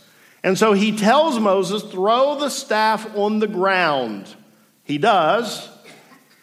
And 0.45 0.59
so 0.59 0.73
he 0.73 0.97
tells 0.97 1.39
Moses, 1.39 1.83
throw 1.83 2.39
the 2.39 2.51
staff 2.51 3.17
on 3.17 3.39
the 3.39 3.47
ground. 3.47 4.35
He 4.85 4.99
does, 4.99 5.69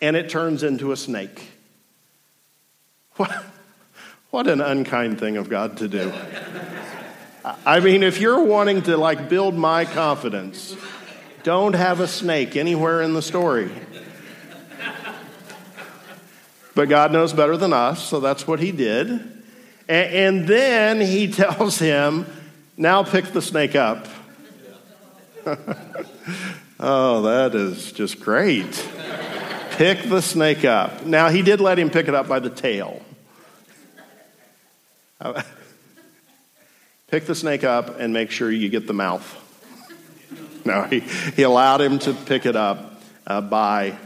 and 0.01 0.15
it 0.15 0.29
turns 0.29 0.63
into 0.63 0.91
a 0.91 0.98
snake. 0.98 1.41
What, 3.15 3.44
what 4.29 4.48
an 4.48 4.62
unkind 4.62 5.20
thing 5.20 5.36
of 5.36 5.50
God 5.50 5.77
to 5.77 5.88
do. 5.88 6.13
I 7.65 7.79
mean, 7.79 8.03
if 8.03 8.22
you're 8.22 8.44
wanting 8.44 8.84
to 8.84 8.96
like 8.96 9.27
build 9.27 9.56
my 9.56 9.86
confidence, 9.86 10.75
don't 11.44 11.74
have 11.74 12.00
a 12.00 12.08
snake 12.08 12.56
anywhere 12.56 13.01
in 13.01 13.13
the 13.13 13.22
story. 13.22 13.70
But 16.75 16.88
God 16.88 17.12
knows 17.12 17.34
better 17.34 17.58
than 17.58 17.74
us, 17.74 18.01
so 18.01 18.22
that's 18.22 18.48
what 18.48 18.62
he 18.62 18.72
did. 18.72 19.10
And, 19.89 20.48
then 20.48 21.01
he 21.01 21.27
tells 21.32 21.77
him, 21.79 22.25
now 22.79 23.03
pick 23.03 23.25
the 23.25 23.41
snake 23.41 23.75
up. 23.75 24.07
oh, 26.79 27.21
that 27.24 27.53
is 27.53 27.91
just 27.91 28.21
great. 28.21 28.89
pick 29.71 30.03
the 30.03 30.21
snake 30.21 30.63
up. 30.63 31.05
Now, 31.05 31.27
he 31.27 31.41
did 31.41 31.59
let 31.59 31.77
him 31.77 31.89
pick 31.89 32.07
it 32.07 32.15
up 32.15 32.29
by 32.29 32.39
the 32.39 32.50
tail. 32.50 33.01
pick 37.07 37.25
the 37.25 37.36
snake 37.36 37.65
up 37.65 38.00
and 38.00 38.13
make 38.13 38.31
sure 38.31 38.50
you 38.50 38.69
get 38.69 38.88
the 38.88 38.93
mouth. 38.93 39.36
No, 40.63 40.83
he, 40.83 41.01
he 41.36 41.43
allowed 41.43 41.81
him 41.81 42.00
to 42.00 42.13
pick 42.13 42.45
it 42.45 42.55
up 42.55 43.01
uh, 43.27 43.41
by 43.41 43.98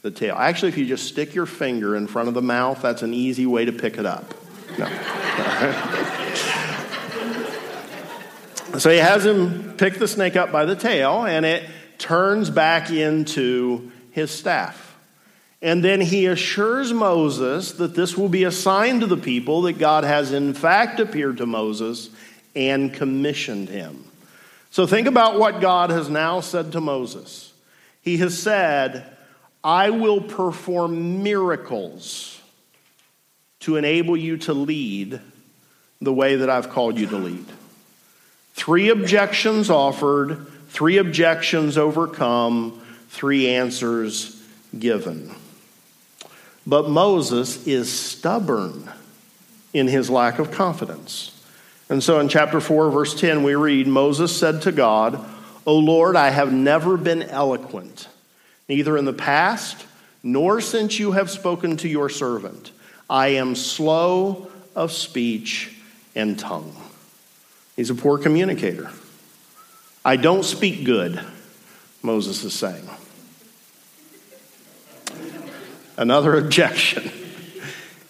the 0.00 0.10
tail. 0.10 0.36
Actually, 0.38 0.70
if 0.70 0.78
you 0.78 0.86
just 0.86 1.06
stick 1.06 1.34
your 1.34 1.44
finger 1.44 1.94
in 1.96 2.06
front 2.06 2.28
of 2.28 2.34
the 2.34 2.40
mouth, 2.40 2.80
that's 2.80 3.02
an 3.02 3.12
easy 3.12 3.44
way 3.44 3.66
to 3.66 3.72
pick 3.72 3.98
it 3.98 4.06
up. 4.06 4.32
No. 4.78 4.86
so 8.78 8.90
he 8.90 8.98
has 8.98 9.24
him 9.24 9.74
pick 9.76 9.98
the 9.98 10.08
snake 10.08 10.36
up 10.36 10.50
by 10.52 10.64
the 10.64 10.76
tail, 10.76 11.24
and 11.24 11.44
it 11.44 11.68
turns 11.98 12.50
back 12.50 12.90
into 12.90 13.90
his 14.10 14.30
staff. 14.30 14.96
And 15.60 15.84
then 15.84 16.00
he 16.00 16.26
assures 16.26 16.92
Moses 16.92 17.72
that 17.72 17.94
this 17.94 18.16
will 18.16 18.28
be 18.28 18.44
a 18.44 18.50
sign 18.50 19.00
to 19.00 19.06
the 19.06 19.16
people 19.16 19.62
that 19.62 19.78
God 19.78 20.02
has 20.02 20.32
in 20.32 20.54
fact 20.54 20.98
appeared 20.98 21.36
to 21.36 21.46
Moses 21.46 22.10
and 22.56 22.92
commissioned 22.92 23.68
him. 23.68 24.04
So 24.72 24.86
think 24.86 25.06
about 25.06 25.38
what 25.38 25.60
God 25.60 25.90
has 25.90 26.08
now 26.08 26.40
said 26.40 26.72
to 26.72 26.80
Moses. 26.80 27.52
He 28.00 28.16
has 28.16 28.36
said, 28.36 29.06
I 29.62 29.90
will 29.90 30.20
perform 30.20 31.22
miracles 31.22 32.40
to 33.60 33.76
enable 33.76 34.16
you 34.16 34.38
to 34.38 34.52
lead 34.52 35.20
the 36.00 36.12
way 36.12 36.36
that 36.36 36.50
I've 36.50 36.70
called 36.70 36.98
you 36.98 37.06
to 37.06 37.16
lead. 37.16 37.46
Three 38.54 38.90
objections 38.90 39.70
offered, 39.70 40.46
three 40.68 40.98
objections 40.98 41.78
overcome, 41.78 42.80
three 43.08 43.48
answers 43.48 44.42
given. 44.78 45.34
But 46.66 46.88
Moses 46.88 47.66
is 47.66 47.92
stubborn 47.92 48.90
in 49.72 49.88
his 49.88 50.10
lack 50.10 50.38
of 50.38 50.50
confidence. 50.50 51.38
And 51.88 52.02
so 52.02 52.20
in 52.20 52.28
chapter 52.28 52.60
4, 52.60 52.90
verse 52.90 53.18
10, 53.18 53.42
we 53.42 53.54
read 53.54 53.86
Moses 53.86 54.36
said 54.36 54.62
to 54.62 54.72
God, 54.72 55.24
O 55.66 55.76
Lord, 55.76 56.16
I 56.16 56.30
have 56.30 56.52
never 56.52 56.96
been 56.96 57.22
eloquent, 57.22 58.08
neither 58.68 58.96
in 58.96 59.04
the 59.04 59.12
past 59.12 59.86
nor 60.22 60.60
since 60.60 60.98
you 60.98 61.12
have 61.12 61.30
spoken 61.30 61.76
to 61.78 61.88
your 61.88 62.08
servant. 62.08 62.70
I 63.10 63.28
am 63.28 63.54
slow 63.54 64.50
of 64.74 64.92
speech 64.92 65.76
and 66.14 66.38
tongue. 66.38 66.76
He's 67.76 67.90
a 67.90 67.94
poor 67.94 68.18
communicator. 68.18 68.90
I 70.04 70.16
don't 70.16 70.44
speak 70.44 70.84
good, 70.84 71.20
Moses 72.02 72.44
is 72.44 72.54
saying. 72.54 72.88
Another 75.96 76.36
objection. 76.36 77.10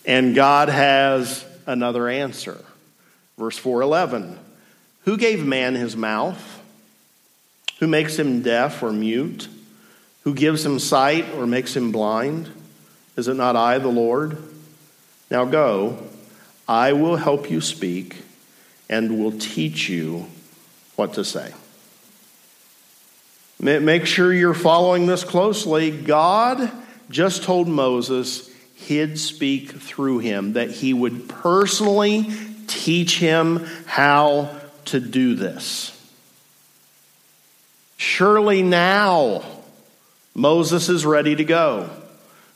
And 0.04 0.34
God 0.34 0.68
has 0.68 1.44
another 1.66 2.08
answer. 2.08 2.64
Verse 3.38 3.58
411 3.58 4.38
Who 5.04 5.16
gave 5.16 5.44
man 5.44 5.74
his 5.74 5.96
mouth? 5.96 6.60
Who 7.78 7.86
makes 7.86 8.18
him 8.18 8.42
deaf 8.42 8.82
or 8.82 8.92
mute? 8.92 9.48
Who 10.24 10.34
gives 10.34 10.64
him 10.64 10.78
sight 10.78 11.26
or 11.34 11.46
makes 11.46 11.76
him 11.76 11.92
blind? 11.92 12.48
Is 13.16 13.28
it 13.28 13.34
not 13.34 13.56
I, 13.56 13.78
the 13.78 13.88
Lord? 13.88 14.38
Now 15.30 15.44
go, 15.44 15.98
I 16.68 16.92
will 16.92 17.16
help 17.16 17.50
you 17.50 17.60
speak 17.60 18.16
and 18.92 19.18
will 19.18 19.32
teach 19.32 19.88
you 19.88 20.26
what 20.96 21.14
to 21.14 21.24
say. 21.24 21.50
Make 23.58 24.04
sure 24.04 24.30
you're 24.30 24.52
following 24.52 25.06
this 25.06 25.24
closely. 25.24 25.90
God 25.90 26.70
just 27.08 27.42
told 27.42 27.68
Moses 27.68 28.50
he'd 28.74 29.18
speak 29.18 29.70
through 29.72 30.18
him, 30.18 30.52
that 30.54 30.70
he 30.70 30.92
would 30.92 31.26
personally 31.26 32.30
teach 32.66 33.18
him 33.18 33.64
how 33.86 34.54
to 34.86 35.00
do 35.00 35.36
this. 35.36 35.98
Surely 37.96 38.62
now 38.62 39.42
Moses 40.34 40.90
is 40.90 41.06
ready 41.06 41.34
to 41.34 41.44
go, 41.44 41.88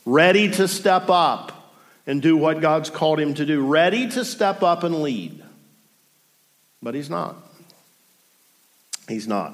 ready 0.05 0.51
to 0.51 0.67
step 0.67 1.09
up 1.09 1.73
and 2.05 2.21
do 2.21 2.37
what 2.37 2.61
God's 2.61 2.91
called 2.91 3.19
him 3.19 3.33
to 3.33 3.45
do, 3.45 3.65
ready 3.65 4.07
to 4.11 4.23
step 4.23 4.61
up 4.61 4.83
and 4.83 5.01
lead. 5.01 5.41
But 6.87 6.95
he's 6.95 7.09
not. 7.09 7.35
He's 9.09 9.27
not. 9.27 9.53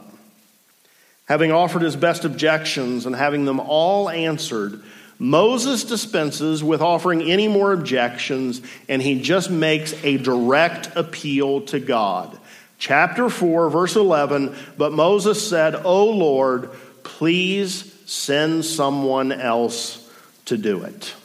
Having 1.25 1.51
offered 1.51 1.81
his 1.81 1.95
best 1.95 2.25
objections 2.25 3.07
and 3.07 3.15
having 3.15 3.45
them 3.45 3.59
all 3.59 4.07
answered, 4.07 4.83
Moses 5.17 5.83
dispenses 5.83 6.63
with 6.63 6.79
offering 6.79 7.23
any 7.23 7.47
more 7.47 7.73
objections, 7.73 8.61
and 8.87 9.01
he 9.01 9.19
just 9.19 9.49
makes 9.49 9.95
a 10.03 10.17
direct 10.17 10.95
appeal 10.95 11.61
to 11.61 11.79
God. 11.79 12.37
Chapter 12.77 13.29
4, 13.29 13.67
verse 13.67 13.95
11 13.95 14.55
But 14.77 14.93
Moses 14.93 15.49
said, 15.49 15.73
O 15.73 16.11
Lord, 16.11 16.69
please 17.01 17.91
send 18.05 18.63
someone 18.63 19.31
else 19.31 20.07
to 20.45 20.55
do 20.55 20.83
it. 20.83 21.15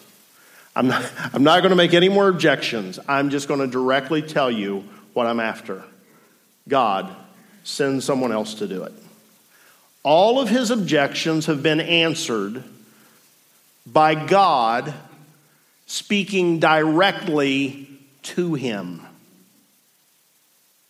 I'm 0.74 0.86
not, 0.86 1.12
I'm 1.34 1.42
not 1.42 1.60
going 1.60 1.68
to 1.68 1.76
make 1.76 1.92
any 1.92 2.08
more 2.08 2.28
objections. 2.28 2.98
I'm 3.06 3.28
just 3.28 3.46
going 3.46 3.60
to 3.60 3.66
directly 3.66 4.22
tell 4.22 4.50
you 4.50 4.84
what 5.18 5.26
I'm 5.26 5.40
after. 5.40 5.82
God, 6.68 7.14
send 7.64 8.02
someone 8.02 8.32
else 8.32 8.54
to 8.54 8.68
do 8.68 8.84
it. 8.84 8.92
All 10.02 10.40
of 10.40 10.48
his 10.48 10.70
objections 10.70 11.46
have 11.46 11.62
been 11.62 11.80
answered 11.80 12.62
by 13.86 14.14
God 14.14 14.94
speaking 15.86 16.60
directly 16.60 17.88
to 18.22 18.54
him. 18.54 19.02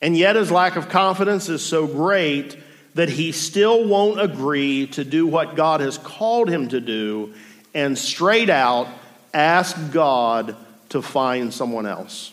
And 0.01 0.17
yet, 0.17 0.37
his 0.37 0.51
lack 0.51 0.77
of 0.77 0.89
confidence 0.89 1.49
is 1.49 1.65
so 1.65 1.87
great 1.87 2.57
that 2.95 3.09
he 3.09 3.33
still 3.33 3.87
won't 3.87 4.21
agree 4.21 4.87
to 4.89 5.05
do 5.05 5.27
what 5.27 5.57
God 5.57 5.81
has 5.81 5.99
called 5.99 6.49
him 6.49 6.69
to 6.69 6.81
do 6.81 7.35
and 7.75 7.99
straight 7.99 8.51
out 8.51 8.89
ask 9.35 9.77
God 9.93 10.57
to 10.91 11.03
find 11.03 11.53
someone 11.53 11.87
else. 11.87 12.33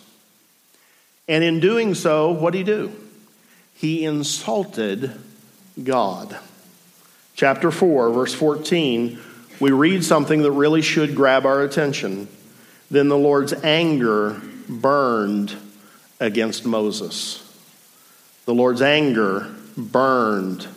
And 1.28 1.44
in 1.44 1.60
doing 1.60 1.94
so, 1.94 2.32
what 2.32 2.54
did 2.54 2.60
he 2.60 2.64
do? 2.64 2.96
He 3.76 4.04
insulted 4.04 5.12
God. 5.82 6.38
Chapter 7.36 7.70
4, 7.72 8.12
verse 8.12 8.34
14 8.34 9.20
we 9.60 9.72
read 9.72 10.04
something 10.04 10.42
that 10.42 10.52
really 10.52 10.82
should 10.82 11.16
grab 11.16 11.46
our 11.46 11.62
attention. 11.64 12.28
Then 12.92 13.08
the 13.08 13.18
Lord's 13.18 13.54
anger 13.54 14.42
burned 14.68 15.56
against 16.20 16.66
Moses. 16.66 17.42
the 18.46 18.54
Lord's 18.54 18.82
anger 18.82 19.54
burned 19.76 20.68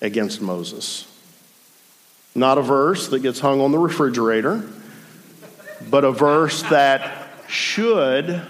against 0.00 0.40
Moses. 0.40 1.06
Not 2.34 2.58
a 2.58 2.62
verse 2.62 3.08
that 3.08 3.20
gets 3.20 3.38
hung 3.38 3.60
on 3.60 3.70
the 3.70 3.78
refrigerator, 3.78 4.64
but 5.88 6.04
a 6.04 6.10
verse 6.10 6.62
that 6.64 7.28
should 7.46 8.42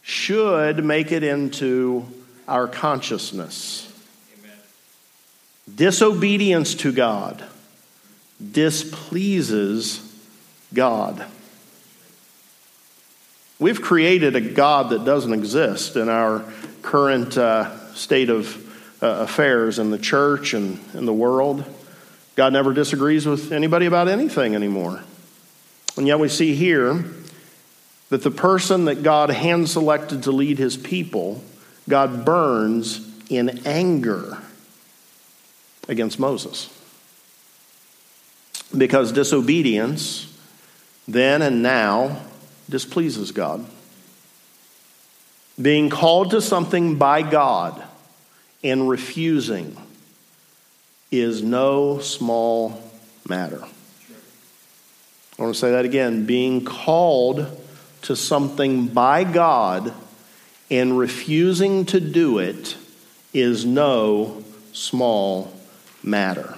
should 0.00 0.84
make 0.84 1.12
it 1.12 1.22
into 1.22 2.06
our 2.48 2.66
consciousness. 2.68 3.92
Amen. 4.38 4.56
Disobedience 5.74 6.74
to 6.76 6.92
God 6.92 7.44
displeases 8.50 10.00
God. 10.74 11.24
We've 13.58 13.80
created 13.80 14.34
a 14.34 14.40
God 14.40 14.90
that 14.90 15.04
doesn't 15.04 15.32
exist 15.32 15.96
in 15.96 16.08
our 16.08 16.44
current 16.82 17.38
uh, 17.38 17.94
state 17.94 18.28
of 18.28 18.56
uh, 19.02 19.06
affairs 19.06 19.78
in 19.78 19.90
the 19.90 19.98
church 19.98 20.54
and 20.54 20.80
in 20.94 21.06
the 21.06 21.12
world. 21.12 21.64
God 22.34 22.52
never 22.52 22.72
disagrees 22.72 23.26
with 23.26 23.52
anybody 23.52 23.86
about 23.86 24.08
anything 24.08 24.54
anymore. 24.54 25.02
And 25.96 26.06
yet 26.06 26.18
we 26.18 26.28
see 26.28 26.54
here 26.54 27.04
that 28.08 28.22
the 28.22 28.30
person 28.30 28.86
that 28.86 29.02
God 29.02 29.30
hand 29.30 29.68
selected 29.68 30.24
to 30.24 30.32
lead 30.32 30.58
his 30.58 30.76
people, 30.76 31.42
God 31.88 32.24
burns 32.24 33.08
in 33.28 33.66
anger 33.66 34.38
against 35.88 36.18
Moses. 36.18 36.68
Because 38.76 39.12
disobedience, 39.12 40.34
then 41.06 41.42
and 41.42 41.62
now, 41.62 42.22
displeases 42.68 43.32
God. 43.32 43.66
Being 45.60 45.90
called 45.90 46.30
to 46.30 46.40
something 46.40 46.96
by 46.96 47.22
God 47.22 47.82
and 48.64 48.88
refusing 48.88 49.76
is 51.10 51.42
no 51.42 51.98
small 51.98 52.90
matter. 53.28 53.62
I 55.38 55.42
want 55.42 55.54
to 55.54 55.60
say 55.60 55.72
that 55.72 55.84
again. 55.84 56.24
Being 56.24 56.64
called 56.64 57.46
to 58.02 58.16
something 58.16 58.86
by 58.88 59.24
God 59.24 59.92
and 60.72 60.98
refusing 60.98 61.84
to 61.84 62.00
do 62.00 62.38
it 62.38 62.78
is 63.34 63.66
no 63.66 64.42
small 64.72 65.52
matter. 66.02 66.56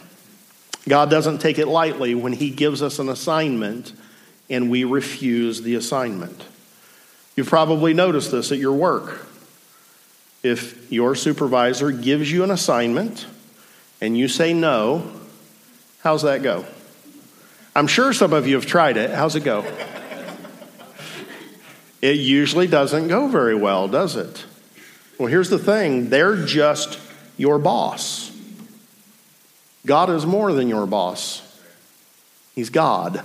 God 0.89 1.11
doesn't 1.11 1.39
take 1.39 1.59
it 1.59 1.67
lightly 1.67 2.15
when 2.15 2.33
He 2.33 2.51
gives 2.51 2.81
us 2.81 3.01
an 3.01 3.09
assignment 3.09 3.93
and 4.49 4.71
we 4.71 4.85
refuse 4.85 5.63
the 5.63 5.75
assignment. 5.75 6.45
You've 7.35 7.49
probably 7.49 7.93
noticed 7.93 8.31
this 8.31 8.53
at 8.53 8.59
your 8.59 8.75
work. 8.75 9.27
If 10.45 10.93
your 10.93 11.17
supervisor 11.17 11.91
gives 11.91 12.31
you 12.31 12.45
an 12.45 12.53
assignment 12.53 13.27
and 14.01 14.17
you 14.17 14.29
say 14.29 14.53
no, 14.53 15.11
how's 16.05 16.23
that 16.23 16.41
go? 16.41 16.65
I'm 17.75 17.89
sure 17.89 18.13
some 18.13 18.33
of 18.33 18.47
you 18.47 18.55
have 18.55 18.67
tried 18.67 18.97
it. 18.97 19.11
How's 19.11 19.35
it 19.35 19.43
go? 19.43 19.65
It 22.05 22.21
usually 22.21 22.67
doesn't 22.67 23.09
go 23.09 23.29
very 23.29 23.55
well, 23.55 23.89
does 23.89 24.15
it? 24.15 24.45
Well, 25.17 25.27
here's 25.27 25.49
the 25.49 25.59
thing 25.59 26.11
they're 26.11 26.45
just 26.45 26.99
your 27.39 27.59
boss. 27.59 28.31
God 29.87 30.11
is 30.11 30.27
more 30.27 30.53
than 30.53 30.69
your 30.69 30.87
boss, 30.87 31.41
He's 32.55 32.69
God. 32.69 33.25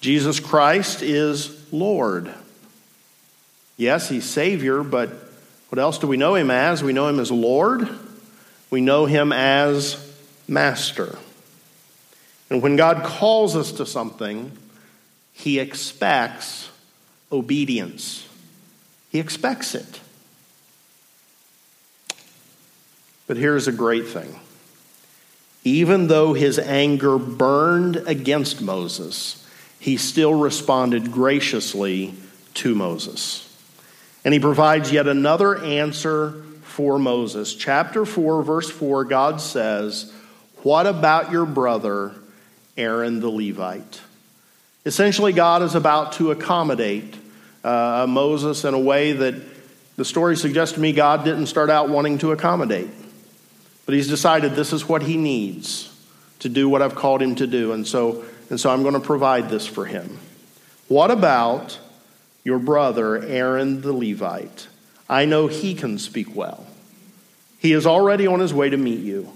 Jesus 0.00 0.40
Christ 0.40 1.02
is 1.02 1.72
Lord. 1.72 2.34
Yes, 3.76 4.08
He's 4.08 4.24
Savior, 4.24 4.82
but 4.82 5.10
what 5.68 5.78
else 5.78 5.98
do 5.98 6.08
we 6.08 6.16
know 6.16 6.34
Him 6.34 6.50
as? 6.50 6.82
We 6.82 6.92
know 6.92 7.06
Him 7.06 7.20
as 7.20 7.30
Lord, 7.30 7.88
we 8.70 8.80
know 8.80 9.06
Him 9.06 9.32
as 9.32 10.04
Master. 10.48 11.16
And 12.50 12.60
when 12.60 12.74
God 12.74 13.04
calls 13.04 13.54
us 13.54 13.70
to 13.70 13.86
something, 13.86 14.50
He 15.32 15.60
expects 15.60 16.69
obedience. 17.30 18.28
He 19.10 19.18
expects 19.18 19.74
it. 19.74 20.00
But 23.26 23.36
here's 23.36 23.68
a 23.68 23.72
great 23.72 24.08
thing. 24.08 24.38
Even 25.62 26.08
though 26.08 26.32
his 26.32 26.58
anger 26.58 27.18
burned 27.18 27.96
against 27.96 28.60
Moses, 28.60 29.46
he 29.78 29.96
still 29.96 30.34
responded 30.34 31.12
graciously 31.12 32.14
to 32.54 32.74
Moses. 32.74 33.46
And 34.24 34.34
he 34.34 34.40
provides 34.40 34.90
yet 34.90 35.06
another 35.06 35.58
answer 35.62 36.42
for 36.62 36.98
Moses. 36.98 37.54
Chapter 37.54 38.04
4, 38.04 38.42
verse 38.42 38.70
4, 38.70 39.04
God 39.04 39.40
says, 39.40 40.12
What 40.62 40.86
about 40.86 41.30
your 41.30 41.46
brother 41.46 42.14
Aaron 42.80 43.20
the 43.20 43.28
Levite. 43.28 44.00
Essentially, 44.86 45.32
God 45.32 45.62
is 45.62 45.74
about 45.74 46.12
to 46.12 46.30
accommodate 46.30 47.14
uh, 47.64 48.06
Moses 48.08 48.64
in 48.64 48.74
a 48.74 48.78
way 48.78 49.12
that 49.12 49.34
the 49.96 50.04
story 50.04 50.36
suggests 50.36 50.74
to 50.74 50.80
me 50.80 50.92
God 50.92 51.24
didn't 51.24 51.46
start 51.46 51.70
out 51.70 51.90
wanting 51.90 52.18
to 52.18 52.32
accommodate. 52.32 52.90
But 53.86 53.94
he's 53.94 54.08
decided 54.08 54.54
this 54.54 54.72
is 54.72 54.88
what 54.88 55.02
he 55.02 55.16
needs 55.16 55.94
to 56.40 56.48
do 56.48 56.68
what 56.68 56.82
I've 56.82 56.94
called 56.94 57.20
him 57.20 57.34
to 57.36 57.46
do. 57.46 57.72
And 57.72 57.86
so, 57.86 58.24
and 58.48 58.58
so 58.58 58.70
I'm 58.70 58.82
going 58.82 58.94
to 58.94 59.00
provide 59.00 59.48
this 59.50 59.66
for 59.66 59.84
him. 59.84 60.18
What 60.88 61.10
about 61.10 61.78
your 62.44 62.58
brother, 62.58 63.22
Aaron 63.22 63.80
the 63.80 63.92
Levite? 63.92 64.68
I 65.08 65.24
know 65.24 65.48
he 65.48 65.74
can 65.74 65.98
speak 65.98 66.34
well. 66.34 66.66
He 67.58 67.72
is 67.72 67.86
already 67.86 68.26
on 68.26 68.40
his 68.40 68.54
way 68.54 68.70
to 68.70 68.76
meet 68.76 69.00
you, 69.00 69.30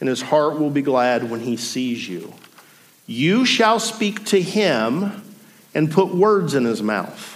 and 0.00 0.08
his 0.08 0.22
heart 0.22 0.58
will 0.58 0.70
be 0.70 0.82
glad 0.82 1.30
when 1.30 1.40
he 1.40 1.56
sees 1.56 2.08
you. 2.08 2.32
You 3.06 3.44
shall 3.44 3.78
speak 3.78 4.24
to 4.26 4.40
him 4.40 5.22
and 5.74 5.90
put 5.90 6.14
words 6.14 6.54
in 6.54 6.64
his 6.64 6.82
mouth. 6.82 7.35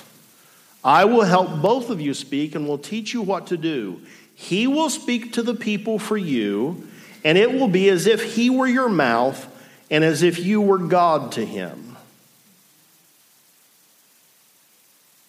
I 0.83 1.05
will 1.05 1.23
help 1.23 1.61
both 1.61 1.91
of 1.91 2.01
you 2.01 2.15
speak 2.15 2.55
and 2.55 2.67
will 2.67 2.79
teach 2.79 3.13
you 3.13 3.23
what 3.23 3.49
to 3.49 3.57
do. 3.57 4.01
He 4.35 4.67
will 4.67 4.89
speak 4.89 5.35
to 5.35 5.43
the 5.43 5.55
people 5.55 5.99
for 5.99 6.17
you, 6.17 6.89
and 7.25 7.37
it 7.37 7.53
will 7.53 7.69
be 7.69 7.91
as 7.91 8.07
if 8.07 8.35
he 8.35 8.49
were 8.49 8.67
your 8.67 8.89
mouth 8.89 9.47
and 9.91 10.03
as 10.03 10.23
if 10.23 10.39
you 10.39 10.61
were 10.61 10.79
God 10.79 11.33
to 11.33 11.45
him. 11.45 11.97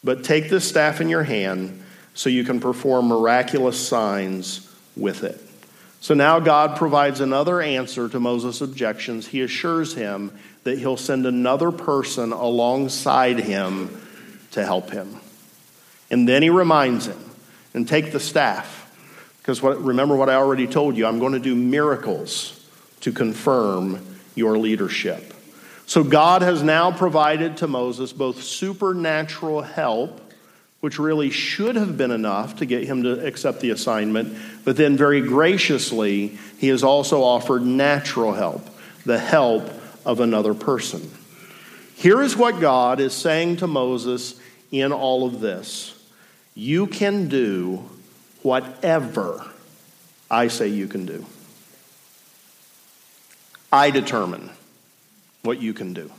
But 0.03 0.23
take 0.23 0.49
this 0.49 0.67
staff 0.67 1.01
in 1.01 1.09
your 1.09 1.23
hand 1.23 1.83
so 2.13 2.29
you 2.29 2.43
can 2.43 2.59
perform 2.59 3.07
miraculous 3.07 3.85
signs 3.85 4.73
with 4.95 5.23
it. 5.23 5.39
So 5.99 6.15
now 6.15 6.39
God 6.39 6.77
provides 6.77 7.21
another 7.21 7.61
answer 7.61 8.09
to 8.09 8.19
Moses' 8.19 8.61
objections. 8.61 9.27
He 9.27 9.41
assures 9.41 9.93
him 9.93 10.31
that 10.63 10.79
he'll 10.79 10.97
send 10.97 11.27
another 11.27 11.71
person 11.71 12.31
alongside 12.31 13.39
him 13.39 14.01
to 14.51 14.65
help 14.65 14.89
him. 14.89 15.20
And 16.11 16.29
then 16.29 16.43
he 16.43 16.51
reminds 16.51 17.07
him, 17.07 17.17
and 17.73 17.87
take 17.87 18.11
the 18.11 18.19
staff. 18.19 18.77
Because 19.39 19.61
what, 19.61 19.81
remember 19.81 20.15
what 20.15 20.29
I 20.29 20.35
already 20.35 20.67
told 20.67 20.95
you, 20.95 21.07
I'm 21.07 21.17
going 21.17 21.33
to 21.33 21.39
do 21.39 21.55
miracles 21.55 22.63
to 22.99 23.11
confirm 23.11 24.05
your 24.35 24.59
leadership. 24.59 25.33
So 25.87 26.03
God 26.03 26.43
has 26.43 26.61
now 26.61 26.91
provided 26.91 27.57
to 27.57 27.67
Moses 27.67 28.13
both 28.13 28.43
supernatural 28.43 29.63
help 29.63 30.21
which 30.81 30.97
really 30.97 31.29
should 31.29 31.75
have 31.75 31.95
been 31.95 32.11
enough 32.11 32.57
to 32.57 32.65
get 32.65 32.83
him 32.83 33.03
to 33.03 33.25
accept 33.25 33.61
the 33.61 33.69
assignment. 33.69 34.35
But 34.65 34.77
then, 34.77 34.97
very 34.97 35.21
graciously, 35.21 36.39
he 36.57 36.67
has 36.67 36.83
also 36.83 37.23
offered 37.23 37.61
natural 37.61 38.33
help, 38.33 38.67
the 39.05 39.19
help 39.19 39.71
of 40.05 40.19
another 40.19 40.55
person. 40.55 41.09
Here 41.95 42.21
is 42.21 42.35
what 42.35 42.59
God 42.59 42.99
is 42.99 43.13
saying 43.13 43.57
to 43.57 43.67
Moses 43.67 44.41
in 44.71 44.91
all 44.91 45.25
of 45.25 45.39
this 45.39 45.95
You 46.61 46.85
can 46.85 47.27
do 47.27 47.89
whatever 48.43 49.43
I 50.29 50.47
say 50.47 50.67
you 50.67 50.87
can 50.87 51.07
do. 51.07 51.25
I 53.71 53.89
determine 53.89 54.51
what 55.41 55.59
you 55.59 55.73
can 55.73 55.95
do. 55.95 56.11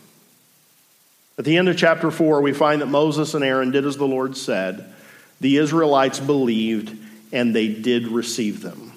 At 1.39 1.45
the 1.45 1.57
end 1.57 1.69
of 1.69 1.77
chapter 1.77 2.11
4, 2.11 2.41
we 2.41 2.53
find 2.53 2.83
that 2.83 2.87
Moses 2.87 3.35
and 3.35 3.45
Aaron 3.45 3.71
did 3.71 3.87
as 3.87 3.97
the 3.97 4.05
Lord 4.09 4.37
said. 4.37 4.93
The 5.41 5.59
Israelites 5.59 6.19
believed, 6.19 6.93
and 7.33 7.55
they 7.55 7.69
did 7.69 8.09
receive 8.09 8.63
them. 8.63 8.95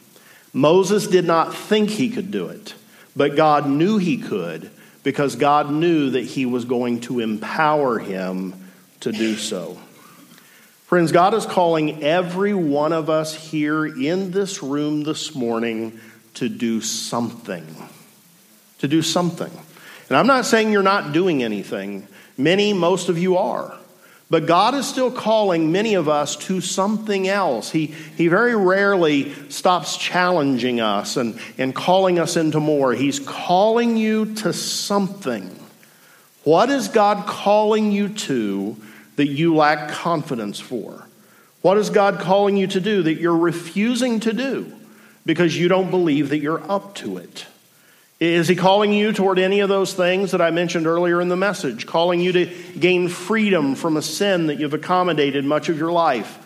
Moses 0.51 1.05
did 1.05 1.25
not 1.25 1.53
think 1.53 1.91
he 1.91 2.09
could 2.09 2.31
do 2.31 2.47
it, 2.47 2.73
but 3.15 3.35
God 3.35 3.69
knew 3.69 3.99
he 3.99 4.17
could 4.17 4.71
because 5.03 5.35
God 5.35 5.69
knew 5.69 6.09
that 6.09 6.25
he 6.25 6.47
was 6.47 6.65
going 6.65 7.01
to 7.01 7.19
empower 7.19 7.99
him 7.99 8.55
to 9.01 9.11
do 9.11 9.35
so. 9.35 9.77
Friends, 10.95 11.11
God 11.11 11.33
is 11.33 11.45
calling 11.45 12.05
every 12.05 12.53
one 12.53 12.93
of 12.93 13.09
us 13.09 13.35
here 13.35 13.85
in 13.85 14.31
this 14.31 14.63
room 14.63 15.03
this 15.03 15.35
morning 15.35 15.99
to 16.35 16.47
do 16.47 16.79
something. 16.79 17.65
To 18.77 18.87
do 18.87 19.01
something. 19.01 19.51
And 20.07 20.17
I'm 20.17 20.25
not 20.25 20.45
saying 20.45 20.71
you're 20.71 20.83
not 20.83 21.11
doing 21.11 21.43
anything. 21.43 22.07
Many, 22.37 22.71
most 22.71 23.09
of 23.09 23.17
you 23.17 23.35
are. 23.35 23.77
But 24.29 24.45
God 24.45 24.73
is 24.73 24.87
still 24.87 25.11
calling 25.11 25.69
many 25.73 25.95
of 25.95 26.07
us 26.07 26.37
to 26.45 26.61
something 26.61 27.27
else. 27.27 27.71
He, 27.71 27.87
he 27.87 28.29
very 28.29 28.55
rarely 28.55 29.33
stops 29.49 29.97
challenging 29.97 30.79
us 30.79 31.17
and, 31.17 31.37
and 31.57 31.75
calling 31.75 32.19
us 32.19 32.37
into 32.37 32.61
more. 32.61 32.93
He's 32.93 33.19
calling 33.19 33.97
you 33.97 34.33
to 34.35 34.53
something. 34.53 35.59
What 36.45 36.69
is 36.69 36.87
God 36.87 37.27
calling 37.27 37.91
you 37.91 38.07
to 38.07 38.77
that 39.15 39.27
you 39.27 39.55
lack 39.55 39.89
confidence 39.89 40.59
for? 40.59 41.07
What 41.61 41.77
is 41.77 41.89
God 41.89 42.19
calling 42.19 42.57
you 42.57 42.67
to 42.67 42.79
do 42.79 43.03
that 43.03 43.15
you're 43.15 43.37
refusing 43.37 44.19
to 44.21 44.33
do 44.33 44.71
because 45.25 45.57
you 45.57 45.67
don't 45.67 45.89
believe 45.89 46.29
that 46.29 46.39
you're 46.39 46.61
up 46.71 46.95
to 46.95 47.17
it? 47.17 47.45
Is 48.19 48.47
he 48.47 48.55
calling 48.55 48.93
you 48.93 49.11
toward 49.11 49.39
any 49.39 49.59
of 49.59 49.67
those 49.67 49.93
things 49.93 50.31
that 50.31 50.41
I 50.41 50.51
mentioned 50.51 50.87
earlier 50.87 51.19
in 51.19 51.27
the 51.27 51.35
message? 51.35 51.85
Calling 51.85 52.21
you 52.21 52.31
to 52.31 52.45
gain 52.79 53.09
freedom 53.09 53.75
from 53.75 53.97
a 53.97 54.01
sin 54.01 54.47
that 54.47 54.59
you've 54.59 54.73
accommodated 54.73 55.43
much 55.43 55.67
of 55.67 55.77
your 55.77 55.91
life? 55.91 56.39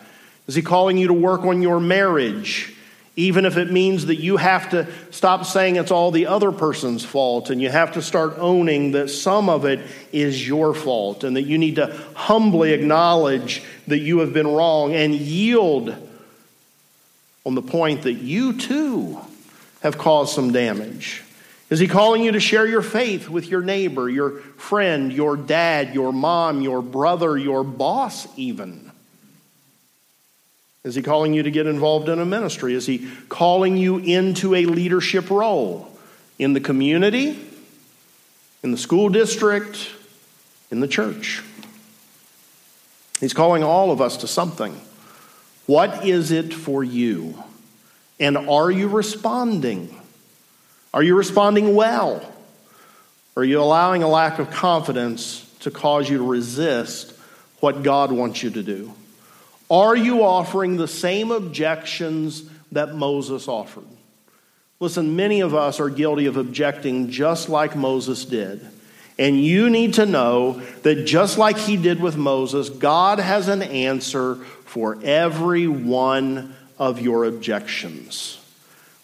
Is 0.48 0.56
he 0.56 0.64
calling 0.64 0.98
you 0.98 1.08
to 1.08 1.14
work 1.14 1.44
on 1.44 1.62
your 1.62 1.80
marriage, 1.80 2.74
even 3.20 3.44
if 3.44 3.58
it 3.58 3.70
means 3.70 4.06
that 4.06 4.16
you 4.16 4.38
have 4.38 4.70
to 4.70 4.88
stop 5.12 5.46
saying 5.46 5.76
it's 5.76 5.92
all 5.92 6.10
the 6.10 6.28
other 6.28 6.54
person's 6.54 7.04
fault 7.04 7.50
and 7.50 7.62
you 7.62 7.68
have 7.70 7.92
to 7.92 8.02
start 8.02 8.36
owning 8.38 8.92
that 8.92 9.10
some 9.10 9.50
of 9.50 9.66
it 9.66 9.86
is 10.14 10.48
your 10.48 10.74
fault 10.74 11.26
and 11.26 11.36
that 11.36 11.42
you 11.42 11.58
need 11.58 11.76
to 11.76 11.94
humbly 12.16 12.72
acknowledge 12.72 13.62
that 13.88 14.00
you 14.00 14.20
have 14.20 14.32
been 14.32 14.48
wrong 14.48 14.96
and 14.96 15.14
yield 15.14 15.94
on 17.46 17.56
the 17.56 17.62
point 17.62 18.04
that 18.04 18.14
you 18.14 18.54
too 18.54 19.20
have 19.82 19.98
caused 19.98 20.34
some 20.34 20.54
damage? 20.54 21.22
Is 21.70 21.80
he 21.80 21.88
calling 21.90 22.24
you 22.24 22.32
to 22.32 22.40
share 22.40 22.66
your 22.66 22.82
faith 22.82 23.28
with 23.28 23.50
your 23.50 23.62
neighbor, 23.62 24.10
your 24.10 24.40
friend, 24.56 25.12
your 25.12 25.36
dad, 25.36 25.94
your 25.94 26.14
mom, 26.14 26.62
your 26.62 26.82
brother, 26.82 27.38
your 27.38 27.66
boss, 27.66 28.30
even? 28.38 28.88
Is 30.84 30.96
he 30.96 31.02
calling 31.02 31.34
you 31.34 31.44
to 31.44 31.52
get 31.52 31.68
involved 31.68 32.08
in 32.08 32.20
a 32.20 32.26
ministry? 32.26 32.74
Is 32.74 32.86
he 32.86 33.08
calling 33.28 33.76
you 33.76 33.98
into 33.98 34.56
a 34.56 34.65
leadership 34.65 35.30
role 35.30 35.92
in 36.38 36.54
the 36.54 36.62
community, 36.62 37.38
in 38.63 38.72
the 38.72 38.78
school 38.78 39.10
district, 39.10 39.92
in 40.72 40.80
the 40.80 40.88
church? 40.88 41.44
He's 43.20 43.34
calling 43.34 43.63
all 43.63 43.92
of 43.92 44.00
us 44.00 44.18
to 44.18 44.28
something. 44.28 44.80
What 45.65 46.06
is 46.06 46.32
it 46.32 46.54
for 46.54 46.84
you? 46.84 47.44
And 48.18 48.38
are 48.38 48.72
you 48.72 48.88
responding? 48.88 50.00
Are 50.94 51.04
you 51.04 51.15
responding 51.15 51.76
well? 51.76 52.22
Or 53.36 53.44
are 53.44 53.46
you 53.46 53.62
allowing 53.62 54.02
a 54.02 54.08
lack 54.08 54.39
of 54.39 54.50
confidence 54.50 55.46
to 55.60 55.72
cause 55.72 56.10
you 56.10 56.20
to 56.20 56.24
resist 56.24 57.13
what 57.60 57.84
God 57.84 58.13
wants 58.13 58.42
you 58.42 58.50
to 58.52 58.63
do? 58.63 58.94
Are 59.70 59.96
you 59.96 60.24
offering 60.24 60.78
the 60.78 60.88
same 60.88 61.32
objections 61.32 62.44
that 62.72 62.96
Moses 62.96 63.48
offered? 63.48 63.86
Listen, 64.80 65.16
many 65.16 65.42
of 65.42 65.54
us 65.54 65.80
are 65.80 65.90
guilty 65.90 66.26
of 66.26 66.38
objecting 66.38 67.10
just 67.10 67.50
like 67.50 67.76
Moses 67.76 68.26
did. 68.26 68.66
And 69.18 69.44
you 69.44 69.70
need 69.70 69.96
to 69.96 70.06
know 70.06 70.62
that 70.84 71.04
just 71.06 71.38
like 71.38 71.58
he 71.58 71.76
did 71.76 72.00
with 72.00 72.16
Moses, 72.16 72.70
God 72.70 73.20
has 73.20 73.50
an 73.50 73.62
answer 73.62 74.36
for 74.66 74.98
every 75.04 75.68
one 75.68 76.56
of 76.78 77.02
your 77.02 77.26
objections. 77.26 78.40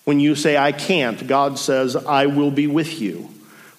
When 0.06 0.21
you 0.21 0.36
say, 0.36 0.56
I 0.56 0.71
can't, 0.71 1.28
God 1.28 1.60
says, 1.60 1.95
I 1.97 2.28
will 2.28 2.51
be 2.51 2.67
with 2.67 3.01
you. 3.01 3.30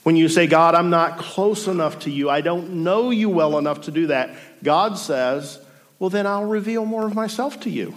When 0.02 0.16
you 0.16 0.28
say, 0.28 0.46
God, 0.46 0.74
I'm 0.74 0.90
not 0.90 1.18
close 1.18 1.66
enough 1.66 2.00
to 2.00 2.10
you, 2.10 2.28
I 2.28 2.42
don't 2.42 2.84
know 2.84 3.10
you 3.10 3.30
well 3.30 3.56
enough 3.56 3.82
to 3.82 3.90
do 3.90 4.08
that, 4.08 4.30
God 4.62 4.98
says, 4.98 5.58
well, 5.98 6.10
then 6.10 6.26
I'll 6.26 6.44
reveal 6.44 6.84
more 6.84 7.06
of 7.06 7.14
myself 7.14 7.60
to 7.60 7.70
you. 7.70 7.94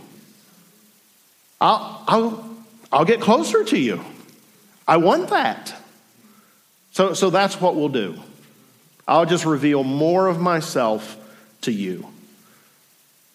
I'll, 1.59 2.03
I'll, 2.07 2.49
I'll 2.91 3.05
get 3.05 3.21
closer 3.21 3.63
to 3.65 3.77
you. 3.77 4.03
I 4.87 4.97
want 4.97 5.29
that. 5.29 5.75
So, 6.91 7.13
so 7.13 7.29
that's 7.29 7.59
what 7.59 7.75
we'll 7.75 7.89
do. 7.89 8.19
I'll 9.07 9.25
just 9.25 9.45
reveal 9.45 9.83
more 9.83 10.27
of 10.27 10.39
myself 10.39 11.17
to 11.61 11.71
you. 11.71 12.07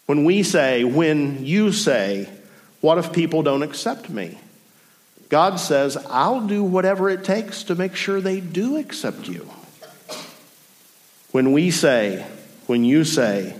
When 0.06 0.24
we 0.24 0.42
say, 0.42 0.84
when 0.84 1.44
you 1.44 1.72
say, 1.72 2.28
what 2.80 2.98
if 2.98 3.12
people 3.12 3.42
don't 3.42 3.62
accept 3.62 4.08
me? 4.10 4.38
God 5.28 5.56
says, 5.58 5.96
I'll 6.10 6.46
do 6.46 6.62
whatever 6.62 7.08
it 7.08 7.24
takes 7.24 7.64
to 7.64 7.74
make 7.74 7.96
sure 7.96 8.20
they 8.20 8.40
do 8.40 8.76
accept 8.76 9.28
you. 9.28 9.48
When 11.32 11.52
we 11.52 11.70
say, 11.70 12.26
when 12.66 12.84
you 12.84 13.04
say, 13.04 13.56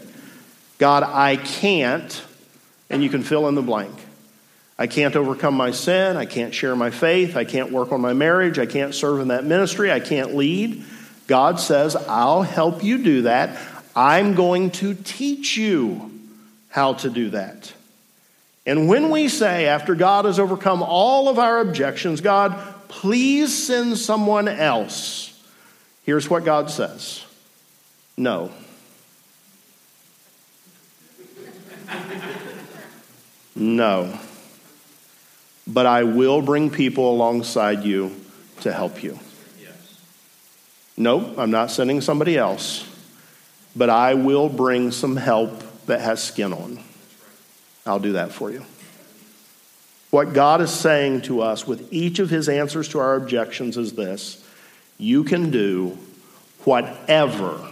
God, 0.79 1.03
I 1.03 1.37
can't, 1.37 2.23
and 2.91 3.03
you 3.03 3.11
can 3.11 3.23
fill 3.23 3.49
in 3.49 3.55
the 3.55 3.63
blank. 3.63 3.95
I 4.79 4.87
can't 4.87 5.15
overcome 5.15 5.55
my 5.55 5.71
sin. 5.71 6.17
I 6.17 6.27
can't 6.27 6.53
share 6.53 6.75
my 6.75 6.91
faith. 6.91 7.37
I 7.37 7.45
can't 7.45 7.71
work 7.71 7.93
on 7.93 8.01
my 8.01 8.13
marriage. 8.13 8.59
I 8.59 8.67
can't 8.67 8.95
serve 8.95 9.21
in 9.21 9.29
that 9.29 9.45
ministry. 9.45 9.93
I 9.93 10.01
can't 10.01 10.35
lead. 10.35 10.85
God 11.27 11.61
says, 11.61 11.95
I'll 11.95 12.43
help 12.43 12.83
you 12.83 12.99
do 12.99 13.23
that. 13.23 13.57
I'm 13.95 14.35
going 14.35 14.73
to 14.73 14.95
teach 14.95 15.57
you 15.57 16.11
how 16.69 16.95
to 16.95 17.11
do 17.11 17.31
that. 17.31 17.73
And 18.67 18.89
when 18.89 19.11
we 19.11 19.29
say, 19.29 19.67
after 19.67 19.95
God 19.95 20.25
has 20.25 20.41
overcome 20.41 20.83
all 20.83 21.29
of 21.29 21.39
our 21.39 21.61
objections, 21.61 22.21
God, 22.21 22.59
please 22.89 23.67
send 23.67 23.97
someone 23.99 24.49
else, 24.49 25.39
here's 26.05 26.29
what 26.29 26.45
God 26.45 26.71
says 26.71 27.25
No. 28.17 28.51
No. 33.55 34.19
But 35.67 35.87
I 35.87 36.05
will 36.05 36.43
bring 36.43 36.71
people 36.71 37.11
alongside 37.11 37.85
you 37.85 38.14
to 38.61 38.73
help 38.73 39.03
you. 39.03 39.19
Yes. 39.61 40.01
No, 40.97 41.35
I'm 41.38 41.51
not 41.51 41.71
sending 41.71 42.01
somebody 42.01 42.37
else, 42.37 42.88
but 43.75 43.90
I 43.90 44.14
will 44.14 44.49
bring 44.49 44.90
some 44.90 45.17
help 45.17 45.62
that 45.87 46.01
has 46.01 46.23
skin 46.23 46.53
on. 46.53 46.81
I'll 47.87 48.01
do 48.01 48.12
that 48.12 48.33
for 48.33 48.51
you. 48.51 48.64
What 50.11 50.33
God 50.33 50.61
is 50.61 50.71
saying 50.71 51.23
to 51.23 51.40
us 51.40 51.67
with 51.67 51.93
each 51.93 52.19
of 52.19 52.31
his 52.31 52.49
answers 52.49 52.88
to 52.90 53.01
our 53.01 53.17
objections 53.17 53.77
is 53.77 53.95
this 53.95 54.45
you 54.97 55.25
can 55.25 55.51
do 55.51 55.99
whatever 56.64 57.69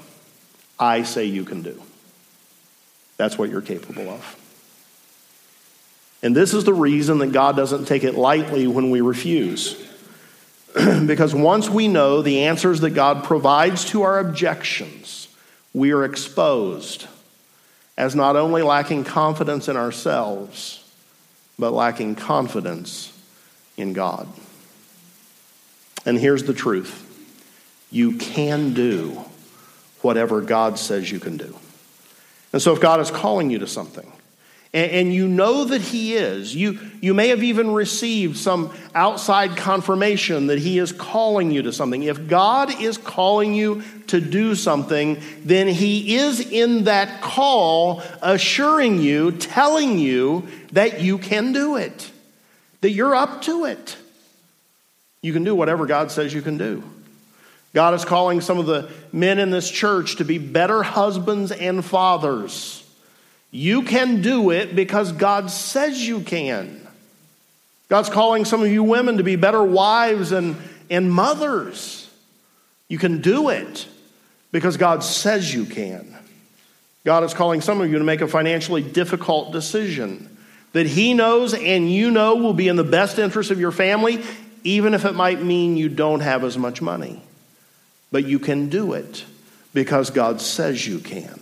I 0.78 1.02
say 1.04 1.26
you 1.26 1.44
can 1.44 1.62
do. 1.62 1.80
That's 3.16 3.38
what 3.38 3.48
you're 3.48 3.60
capable 3.60 4.08
of. 4.08 4.41
And 6.22 6.36
this 6.36 6.54
is 6.54 6.64
the 6.64 6.74
reason 6.74 7.18
that 7.18 7.32
God 7.32 7.56
doesn't 7.56 7.86
take 7.86 8.04
it 8.04 8.14
lightly 8.14 8.66
when 8.66 8.90
we 8.90 9.00
refuse. 9.00 9.76
because 11.06 11.34
once 11.34 11.68
we 11.68 11.88
know 11.88 12.22
the 12.22 12.44
answers 12.44 12.80
that 12.80 12.90
God 12.90 13.24
provides 13.24 13.84
to 13.86 14.02
our 14.02 14.18
objections, 14.18 15.28
we 15.74 15.92
are 15.92 16.04
exposed 16.04 17.06
as 17.98 18.14
not 18.14 18.36
only 18.36 18.62
lacking 18.62 19.04
confidence 19.04 19.68
in 19.68 19.76
ourselves, 19.76 20.84
but 21.58 21.72
lacking 21.72 22.14
confidence 22.14 23.12
in 23.76 23.92
God. 23.92 24.28
And 26.06 26.18
here's 26.18 26.44
the 26.44 26.54
truth 26.54 27.08
you 27.90 28.16
can 28.16 28.72
do 28.72 29.22
whatever 30.00 30.40
God 30.40 30.78
says 30.78 31.10
you 31.10 31.20
can 31.20 31.36
do. 31.36 31.56
And 32.52 32.60
so, 32.60 32.72
if 32.72 32.80
God 32.80 33.00
is 33.00 33.10
calling 33.10 33.50
you 33.50 33.58
to 33.60 33.66
something, 33.66 34.11
and, 34.74 34.90
and 34.90 35.14
you 35.14 35.28
know 35.28 35.64
that 35.64 35.80
He 35.80 36.14
is. 36.14 36.54
You, 36.54 36.78
you 37.00 37.14
may 37.14 37.28
have 37.28 37.42
even 37.42 37.72
received 37.72 38.36
some 38.36 38.74
outside 38.94 39.56
confirmation 39.56 40.46
that 40.46 40.58
He 40.58 40.78
is 40.78 40.92
calling 40.92 41.50
you 41.50 41.62
to 41.62 41.72
something. 41.72 42.02
If 42.02 42.28
God 42.28 42.80
is 42.80 42.98
calling 42.98 43.54
you 43.54 43.82
to 44.08 44.20
do 44.20 44.54
something, 44.54 45.20
then 45.44 45.68
He 45.68 46.16
is 46.16 46.40
in 46.40 46.84
that 46.84 47.20
call 47.20 48.02
assuring 48.22 48.98
you, 49.00 49.32
telling 49.32 49.98
you 49.98 50.46
that 50.72 51.00
you 51.00 51.18
can 51.18 51.52
do 51.52 51.76
it, 51.76 52.10
that 52.80 52.90
you're 52.90 53.14
up 53.14 53.42
to 53.42 53.66
it. 53.66 53.96
You 55.20 55.32
can 55.32 55.44
do 55.44 55.54
whatever 55.54 55.86
God 55.86 56.10
says 56.10 56.34
you 56.34 56.42
can 56.42 56.58
do. 56.58 56.82
God 57.74 57.94
is 57.94 58.04
calling 58.04 58.40
some 58.40 58.58
of 58.58 58.66
the 58.66 58.90
men 59.12 59.38
in 59.38 59.50
this 59.50 59.70
church 59.70 60.16
to 60.16 60.24
be 60.24 60.38
better 60.38 60.82
husbands 60.82 61.52
and 61.52 61.82
fathers. 61.82 62.81
You 63.52 63.82
can 63.82 64.22
do 64.22 64.50
it 64.50 64.74
because 64.74 65.12
God 65.12 65.50
says 65.50 66.04
you 66.04 66.20
can. 66.20 66.80
God's 67.88 68.08
calling 68.08 68.46
some 68.46 68.62
of 68.62 68.68
you 68.68 68.82
women 68.82 69.18
to 69.18 69.22
be 69.22 69.36
better 69.36 69.62
wives 69.62 70.32
and, 70.32 70.56
and 70.88 71.12
mothers. 71.12 72.10
You 72.88 72.98
can 72.98 73.20
do 73.20 73.50
it 73.50 73.86
because 74.50 74.78
God 74.78 75.04
says 75.04 75.52
you 75.52 75.66
can. 75.66 76.16
God 77.04 77.24
is 77.24 77.34
calling 77.34 77.60
some 77.60 77.82
of 77.82 77.90
you 77.90 77.98
to 77.98 78.04
make 78.04 78.22
a 78.22 78.28
financially 78.28 78.82
difficult 78.82 79.52
decision 79.52 80.34
that 80.72 80.86
He 80.86 81.12
knows 81.12 81.52
and 81.52 81.92
you 81.92 82.10
know 82.10 82.36
will 82.36 82.54
be 82.54 82.68
in 82.68 82.76
the 82.76 82.84
best 82.84 83.18
interest 83.18 83.50
of 83.50 83.60
your 83.60 83.72
family, 83.72 84.22
even 84.64 84.94
if 84.94 85.04
it 85.04 85.14
might 85.14 85.42
mean 85.42 85.76
you 85.76 85.90
don't 85.90 86.20
have 86.20 86.42
as 86.44 86.56
much 86.56 86.80
money. 86.80 87.22
But 88.10 88.24
you 88.24 88.38
can 88.38 88.70
do 88.70 88.94
it 88.94 89.26
because 89.74 90.08
God 90.08 90.40
says 90.40 90.86
you 90.86 90.98
can. 90.98 91.38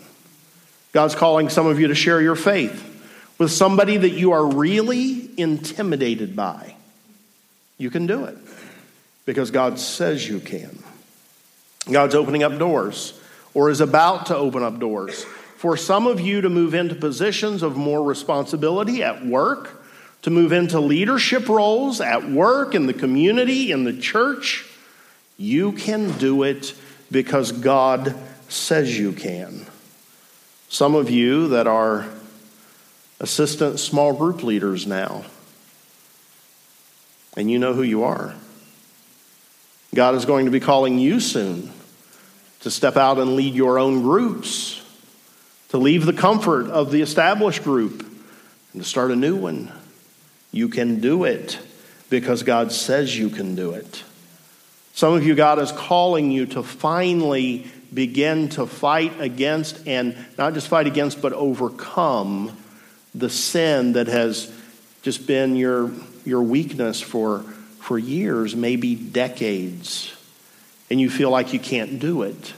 God's 0.93 1.15
calling 1.15 1.49
some 1.49 1.67
of 1.67 1.79
you 1.79 1.89
to 1.89 1.95
share 1.95 2.21
your 2.21 2.37
faith 2.37 2.87
with 3.39 3.51
somebody 3.51 3.97
that 3.97 4.11
you 4.11 4.33
are 4.33 4.45
really 4.45 5.31
intimidated 5.39 6.37
by. 6.37 6.75
You 7.79 7.91
can 7.91 8.07
do 8.07 8.25
it 8.25 8.37
because 9.25 9.51
God 9.51 9.79
says 9.79 10.29
you 10.29 10.41
can. 10.41 10.83
God's 11.91 12.15
opening 12.15 12.43
up 12.43 12.59
doors 12.59 13.19
or 13.55 13.71
is 13.71 13.81
about 13.81 14.27
to 14.27 14.37
open 14.37 14.63
up 14.63 14.79
doors 14.79 15.25
for 15.57 15.77
some 15.77 16.07
of 16.07 16.21
you 16.21 16.41
to 16.41 16.49
move 16.49 16.75
into 16.75 16.95
positions 16.95 17.63
of 17.63 17.77
more 17.77 18.03
responsibility 18.03 19.03
at 19.03 19.25
work, 19.25 19.85
to 20.23 20.31
move 20.31 20.53
into 20.53 20.81
leadership 20.81 21.49
roles 21.49 22.01
at 22.01 22.31
work, 22.31 22.75
in 22.75 22.87
the 22.87 22.95
community, 22.95 23.71
in 23.71 23.85
the 23.85 23.97
church. 23.97 24.67
You 25.37 25.73
can 25.73 26.17
do 26.19 26.43
it 26.43 26.75
because 27.11 27.53
God 27.53 28.15
says 28.49 28.99
you 28.99 29.13
can. 29.13 29.67
Some 30.71 30.95
of 30.95 31.11
you 31.11 31.49
that 31.49 31.67
are 31.67 32.07
assistant 33.19 33.81
small 33.81 34.13
group 34.13 34.45
leaders 34.45 34.87
now, 34.87 35.25
and 37.37 37.51
you 37.51 37.59
know 37.59 37.75
who 37.75 37.83
you 37.83 38.05
are. 38.05 38.37
God 39.93 40.15
is 40.15 40.25
going 40.25 40.45
to 40.45 40.53
be 40.53 40.61
calling 40.61 41.01
you 41.01 41.19
soon 41.19 41.73
to 42.61 42.71
step 42.71 42.97
out 42.97 43.19
and 43.19 43.35
lead 43.35 43.55
your 43.55 43.81
own 43.81 44.03
groups, 44.03 44.81
to 45.71 45.77
leave 45.77 46.07
the 46.07 46.13
comfort 46.13 46.69
of 46.69 46.93
the 46.93 47.03
established 47.03 47.65
group 47.65 48.07
and 48.73 48.81
to 48.81 48.89
start 48.89 49.11
a 49.11 49.17
new 49.17 49.35
one. 49.35 49.73
You 50.53 50.69
can 50.69 51.01
do 51.01 51.25
it 51.25 51.59
because 52.11 52.45
God 52.45 52.71
says 52.71 53.19
you 53.19 53.29
can 53.29 53.57
do 53.57 53.73
it. 53.73 54.05
Some 54.95 55.15
of 55.15 55.27
you, 55.27 55.35
God 55.35 55.59
is 55.59 55.73
calling 55.73 56.31
you 56.31 56.47
to 56.47 56.63
finally 56.63 57.67
begin 57.93 58.49
to 58.51 58.67
fight 58.67 59.21
against, 59.21 59.87
and 59.87 60.17
not 60.39 60.55
just 60.55 60.69
fight 60.69 60.87
against, 60.87 61.21
but 61.21 61.33
overcome 61.33 62.57
the 63.15 63.31
sin 63.31 63.93
that 63.93 64.07
has 64.07 64.53
just 65.03 65.27
been 65.27 65.57
your, 65.57 65.91
your 66.25 66.43
weakness 66.43 67.01
for, 67.01 67.41
for 67.81 67.99
years, 67.99 68.55
maybe 68.55 68.95
decades. 68.95 70.15
And 70.91 71.01
you 71.01 71.11
feel 71.11 71.31
like 71.31 71.53
you 71.53 71.59
can't 71.59 71.99
do 71.99 72.23
it, 72.23 72.55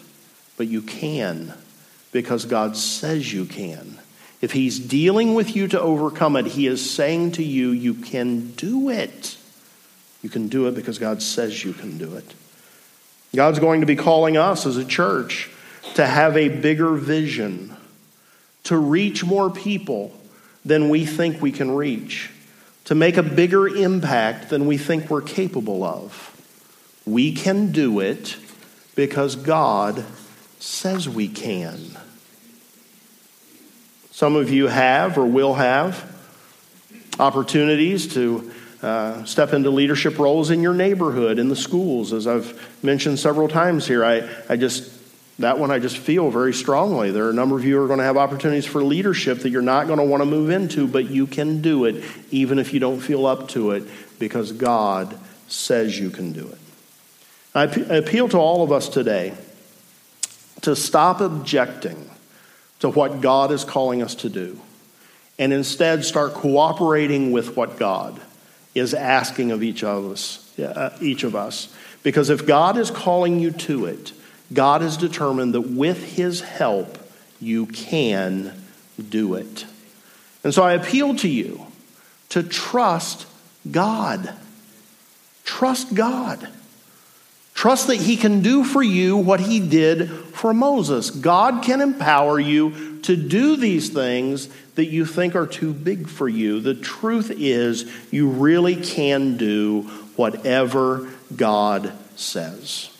but 0.56 0.66
you 0.66 0.82
can 0.82 1.54
because 2.12 2.44
God 2.44 2.76
says 2.76 3.32
you 3.32 3.46
can. 3.46 3.98
If 4.40 4.52
He's 4.52 4.78
dealing 4.78 5.34
with 5.34 5.54
you 5.54 5.68
to 5.68 5.80
overcome 5.80 6.36
it, 6.36 6.46
He 6.46 6.66
is 6.66 6.88
saying 6.88 7.32
to 7.32 7.42
you, 7.42 7.70
you 7.70 7.94
can 7.94 8.50
do 8.52 8.90
it. 8.90 9.36
You 10.22 10.28
can 10.28 10.48
do 10.48 10.66
it 10.68 10.74
because 10.74 10.98
God 10.98 11.22
says 11.22 11.64
you 11.64 11.72
can 11.72 11.98
do 11.98 12.14
it. 12.16 12.34
God's 13.34 13.58
going 13.58 13.80
to 13.80 13.86
be 13.86 13.96
calling 13.96 14.36
us 14.36 14.66
as 14.66 14.76
a 14.76 14.84
church 14.84 15.50
to 15.94 16.06
have 16.06 16.36
a 16.36 16.48
bigger 16.48 16.92
vision, 16.94 17.74
to 18.64 18.76
reach 18.76 19.24
more 19.24 19.50
people 19.50 20.12
than 20.64 20.88
we 20.88 21.06
think 21.06 21.40
we 21.40 21.50
can 21.50 21.70
reach, 21.70 22.30
to 22.84 22.94
make 22.94 23.16
a 23.16 23.22
bigger 23.22 23.68
impact 23.68 24.50
than 24.50 24.66
we 24.66 24.76
think 24.76 25.08
we're 25.08 25.22
capable 25.22 25.82
of. 25.82 26.28
We 27.06 27.32
can 27.32 27.72
do 27.72 28.00
it 28.00 28.36
because 28.94 29.34
God 29.34 30.04
says 30.60 31.08
we 31.08 31.26
can. 31.26 31.98
Some 34.10 34.36
of 34.36 34.50
you 34.50 34.68
have 34.68 35.16
or 35.16 35.24
will 35.24 35.54
have 35.54 36.08
opportunities 37.18 38.12
to 38.14 38.52
uh, 38.82 39.24
step 39.24 39.52
into 39.52 39.70
leadership 39.70 40.18
roles 40.18 40.50
in 40.50 40.60
your 40.60 40.74
neighborhood, 40.74 41.38
in 41.38 41.48
the 41.48 41.56
schools, 41.56 42.12
as 42.12 42.26
I've 42.26 42.82
mentioned 42.82 43.18
several 43.18 43.46
times 43.46 43.86
here. 43.86 44.04
I, 44.04 44.28
I 44.48 44.56
just, 44.56 44.92
that 45.38 45.58
one 45.58 45.70
I 45.70 45.78
just 45.78 45.96
feel 45.96 46.30
very 46.30 46.52
strongly. 46.52 47.12
There 47.12 47.26
are 47.26 47.30
a 47.30 47.34
number 47.34 47.56
of 47.56 47.64
you 47.64 47.76
who 47.76 47.84
are 47.84 47.86
going 47.86 48.00
to 48.00 48.04
have 48.04 48.16
opportunities 48.16 48.66
for 48.66 48.82
leadership 48.82 49.38
that 49.40 49.50
you're 49.50 49.62
not 49.62 49.86
going 49.86 50.00
to 50.00 50.04
want 50.04 50.20
to 50.20 50.26
move 50.26 50.50
into, 50.50 50.88
but 50.88 51.08
you 51.08 51.28
can 51.28 51.62
do 51.62 51.84
it 51.84 52.04
even 52.32 52.58
if 52.58 52.74
you 52.74 52.80
don't 52.80 53.00
feel 53.00 53.24
up 53.24 53.48
to 53.50 53.70
it 53.70 53.84
because 54.18 54.50
God 54.50 55.16
says 55.46 55.96
you 55.96 56.10
can 56.10 56.32
do 56.32 56.48
it. 56.48 56.58
I, 57.54 57.62
I 57.62 57.98
appeal 57.98 58.28
to 58.30 58.38
all 58.38 58.64
of 58.64 58.72
us 58.72 58.88
today 58.88 59.34
to 60.62 60.74
stop 60.74 61.20
objecting 61.20 62.10
to 62.80 62.88
what 62.88 63.20
God 63.20 63.52
is 63.52 63.62
calling 63.62 64.02
us 64.02 64.16
to 64.16 64.28
do 64.28 64.58
and 65.38 65.52
instead 65.52 66.04
start 66.04 66.34
cooperating 66.34 67.30
with 67.30 67.56
what 67.56 67.78
God 67.78 68.20
is 68.74 68.94
asking 68.94 69.50
of 69.50 69.62
each 69.62 69.84
of 69.84 70.10
us, 70.10 70.58
uh, 70.58 70.96
each 71.00 71.24
of 71.24 71.36
us. 71.36 71.74
Because 72.02 72.30
if 72.30 72.46
God 72.46 72.76
is 72.76 72.90
calling 72.90 73.38
you 73.38 73.50
to 73.52 73.86
it, 73.86 74.12
God 74.52 74.82
has 74.82 74.96
determined 74.96 75.54
that 75.54 75.62
with 75.62 76.02
his 76.16 76.40
help, 76.40 76.98
you 77.40 77.66
can 77.66 78.52
do 79.08 79.34
it. 79.34 79.66
And 80.44 80.52
so 80.52 80.62
I 80.62 80.72
appeal 80.72 81.14
to 81.16 81.28
you 81.28 81.66
to 82.30 82.42
trust 82.42 83.26
God. 83.70 84.34
Trust 85.44 85.94
God. 85.94 86.48
Trust 87.62 87.86
that 87.86 88.00
He 88.00 88.16
can 88.16 88.42
do 88.42 88.64
for 88.64 88.82
you 88.82 89.16
what 89.16 89.38
He 89.38 89.60
did 89.60 90.10
for 90.10 90.52
Moses. 90.52 91.10
God 91.10 91.62
can 91.62 91.80
empower 91.80 92.40
you 92.40 92.98
to 93.02 93.14
do 93.14 93.54
these 93.54 93.88
things 93.88 94.48
that 94.74 94.86
you 94.86 95.06
think 95.06 95.36
are 95.36 95.46
too 95.46 95.72
big 95.72 96.08
for 96.08 96.28
you. 96.28 96.58
The 96.58 96.74
truth 96.74 97.30
is, 97.30 97.88
you 98.10 98.28
really 98.28 98.74
can 98.74 99.36
do 99.36 99.82
whatever 100.16 101.08
God 101.36 101.92
says. 102.16 102.90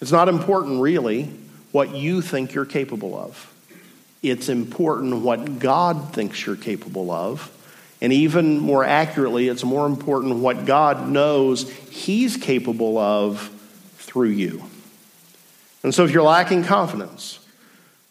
It's 0.00 0.10
not 0.10 0.30
important, 0.30 0.80
really, 0.80 1.24
what 1.72 1.94
you 1.94 2.22
think 2.22 2.54
you're 2.54 2.64
capable 2.64 3.14
of. 3.14 3.52
It's 4.22 4.48
important 4.48 5.20
what 5.20 5.58
God 5.58 6.14
thinks 6.14 6.46
you're 6.46 6.56
capable 6.56 7.10
of. 7.10 7.50
And 8.00 8.10
even 8.10 8.58
more 8.58 8.84
accurately, 8.84 9.48
it's 9.48 9.64
more 9.64 9.84
important 9.84 10.36
what 10.36 10.64
God 10.64 11.10
knows 11.10 11.70
He's 11.90 12.38
capable 12.38 12.96
of 12.96 13.50
through 14.12 14.28
you. 14.28 14.62
And 15.82 15.94
so 15.94 16.04
if 16.04 16.10
you're 16.10 16.22
lacking 16.22 16.64
confidence, 16.64 17.38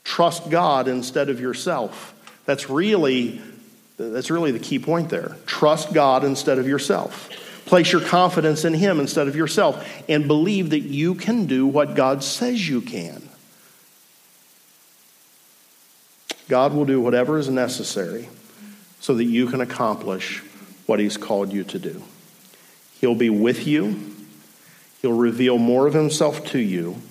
trust 0.03 0.49
God 0.49 0.87
instead 0.87 1.29
of 1.29 1.39
yourself. 1.39 2.15
That's 2.45 2.71
really 2.71 3.39
that's 3.97 4.31
really 4.31 4.49
the 4.49 4.59
key 4.59 4.79
point 4.79 5.09
there. 5.09 5.37
Trust 5.45 5.93
God 5.93 6.23
instead 6.23 6.57
of 6.57 6.67
yourself. 6.67 7.29
Place 7.65 7.91
your 7.91 8.01
confidence 8.01 8.65
in 8.65 8.73
him 8.73 8.99
instead 8.99 9.27
of 9.27 9.35
yourself 9.35 9.87
and 10.09 10.27
believe 10.27 10.71
that 10.71 10.79
you 10.79 11.13
can 11.13 11.45
do 11.45 11.67
what 11.67 11.93
God 11.93 12.23
says 12.23 12.67
you 12.67 12.81
can. 12.81 13.29
God 16.49 16.73
will 16.73 16.85
do 16.85 16.99
whatever 16.99 17.37
is 17.37 17.47
necessary 17.47 18.27
so 18.99 19.13
that 19.13 19.25
you 19.25 19.45
can 19.45 19.61
accomplish 19.61 20.39
what 20.87 20.99
he's 20.99 21.15
called 21.15 21.53
you 21.53 21.63
to 21.65 21.77
do. 21.77 22.01
He'll 22.99 23.13
be 23.13 23.29
with 23.29 23.67
you. 23.67 24.10
He'll 25.01 25.13
reveal 25.13 25.57
more 25.57 25.87
of 25.87 25.93
himself 25.93 26.45
to 26.47 26.59
you. 26.59 27.01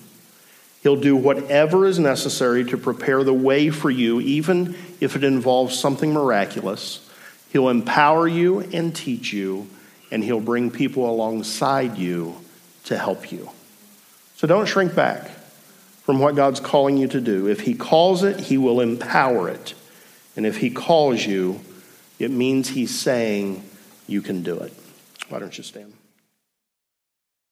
He'll 0.81 0.95
do 0.95 1.15
whatever 1.15 1.85
is 1.85 1.99
necessary 1.99 2.63
to 2.65 2.77
prepare 2.77 3.23
the 3.23 3.33
way 3.33 3.69
for 3.69 3.89
you, 3.89 4.19
even 4.21 4.75
if 4.99 5.15
it 5.15 5.23
involves 5.23 5.77
something 5.77 6.11
miraculous. 6.13 7.07
He'll 7.51 7.69
empower 7.69 8.27
you 8.27 8.61
and 8.61 8.95
teach 8.95 9.33
you, 9.33 9.67
and 10.09 10.23
he'll 10.23 10.39
bring 10.39 10.71
people 10.71 11.09
alongside 11.09 11.97
you 11.97 12.35
to 12.85 12.97
help 12.97 13.31
you. 13.31 13.49
So 14.37 14.47
don't 14.47 14.65
shrink 14.65 14.95
back 14.95 15.29
from 16.03 16.17
what 16.17 16.35
God's 16.35 16.59
calling 16.59 16.97
you 16.97 17.07
to 17.09 17.21
do. 17.21 17.47
If 17.47 17.59
he 17.59 17.75
calls 17.75 18.23
it, 18.23 18.39
he 18.39 18.57
will 18.57 18.81
empower 18.81 19.49
it. 19.49 19.75
And 20.35 20.45
if 20.45 20.57
he 20.57 20.71
calls 20.71 21.23
you, 21.23 21.61
it 22.17 22.31
means 22.31 22.69
he's 22.69 22.97
saying 22.97 23.63
you 24.07 24.21
can 24.21 24.41
do 24.41 24.57
it. 24.59 24.73
Why 25.29 25.39
don't 25.39 25.55
you 25.55 25.63
stand? 25.63 25.93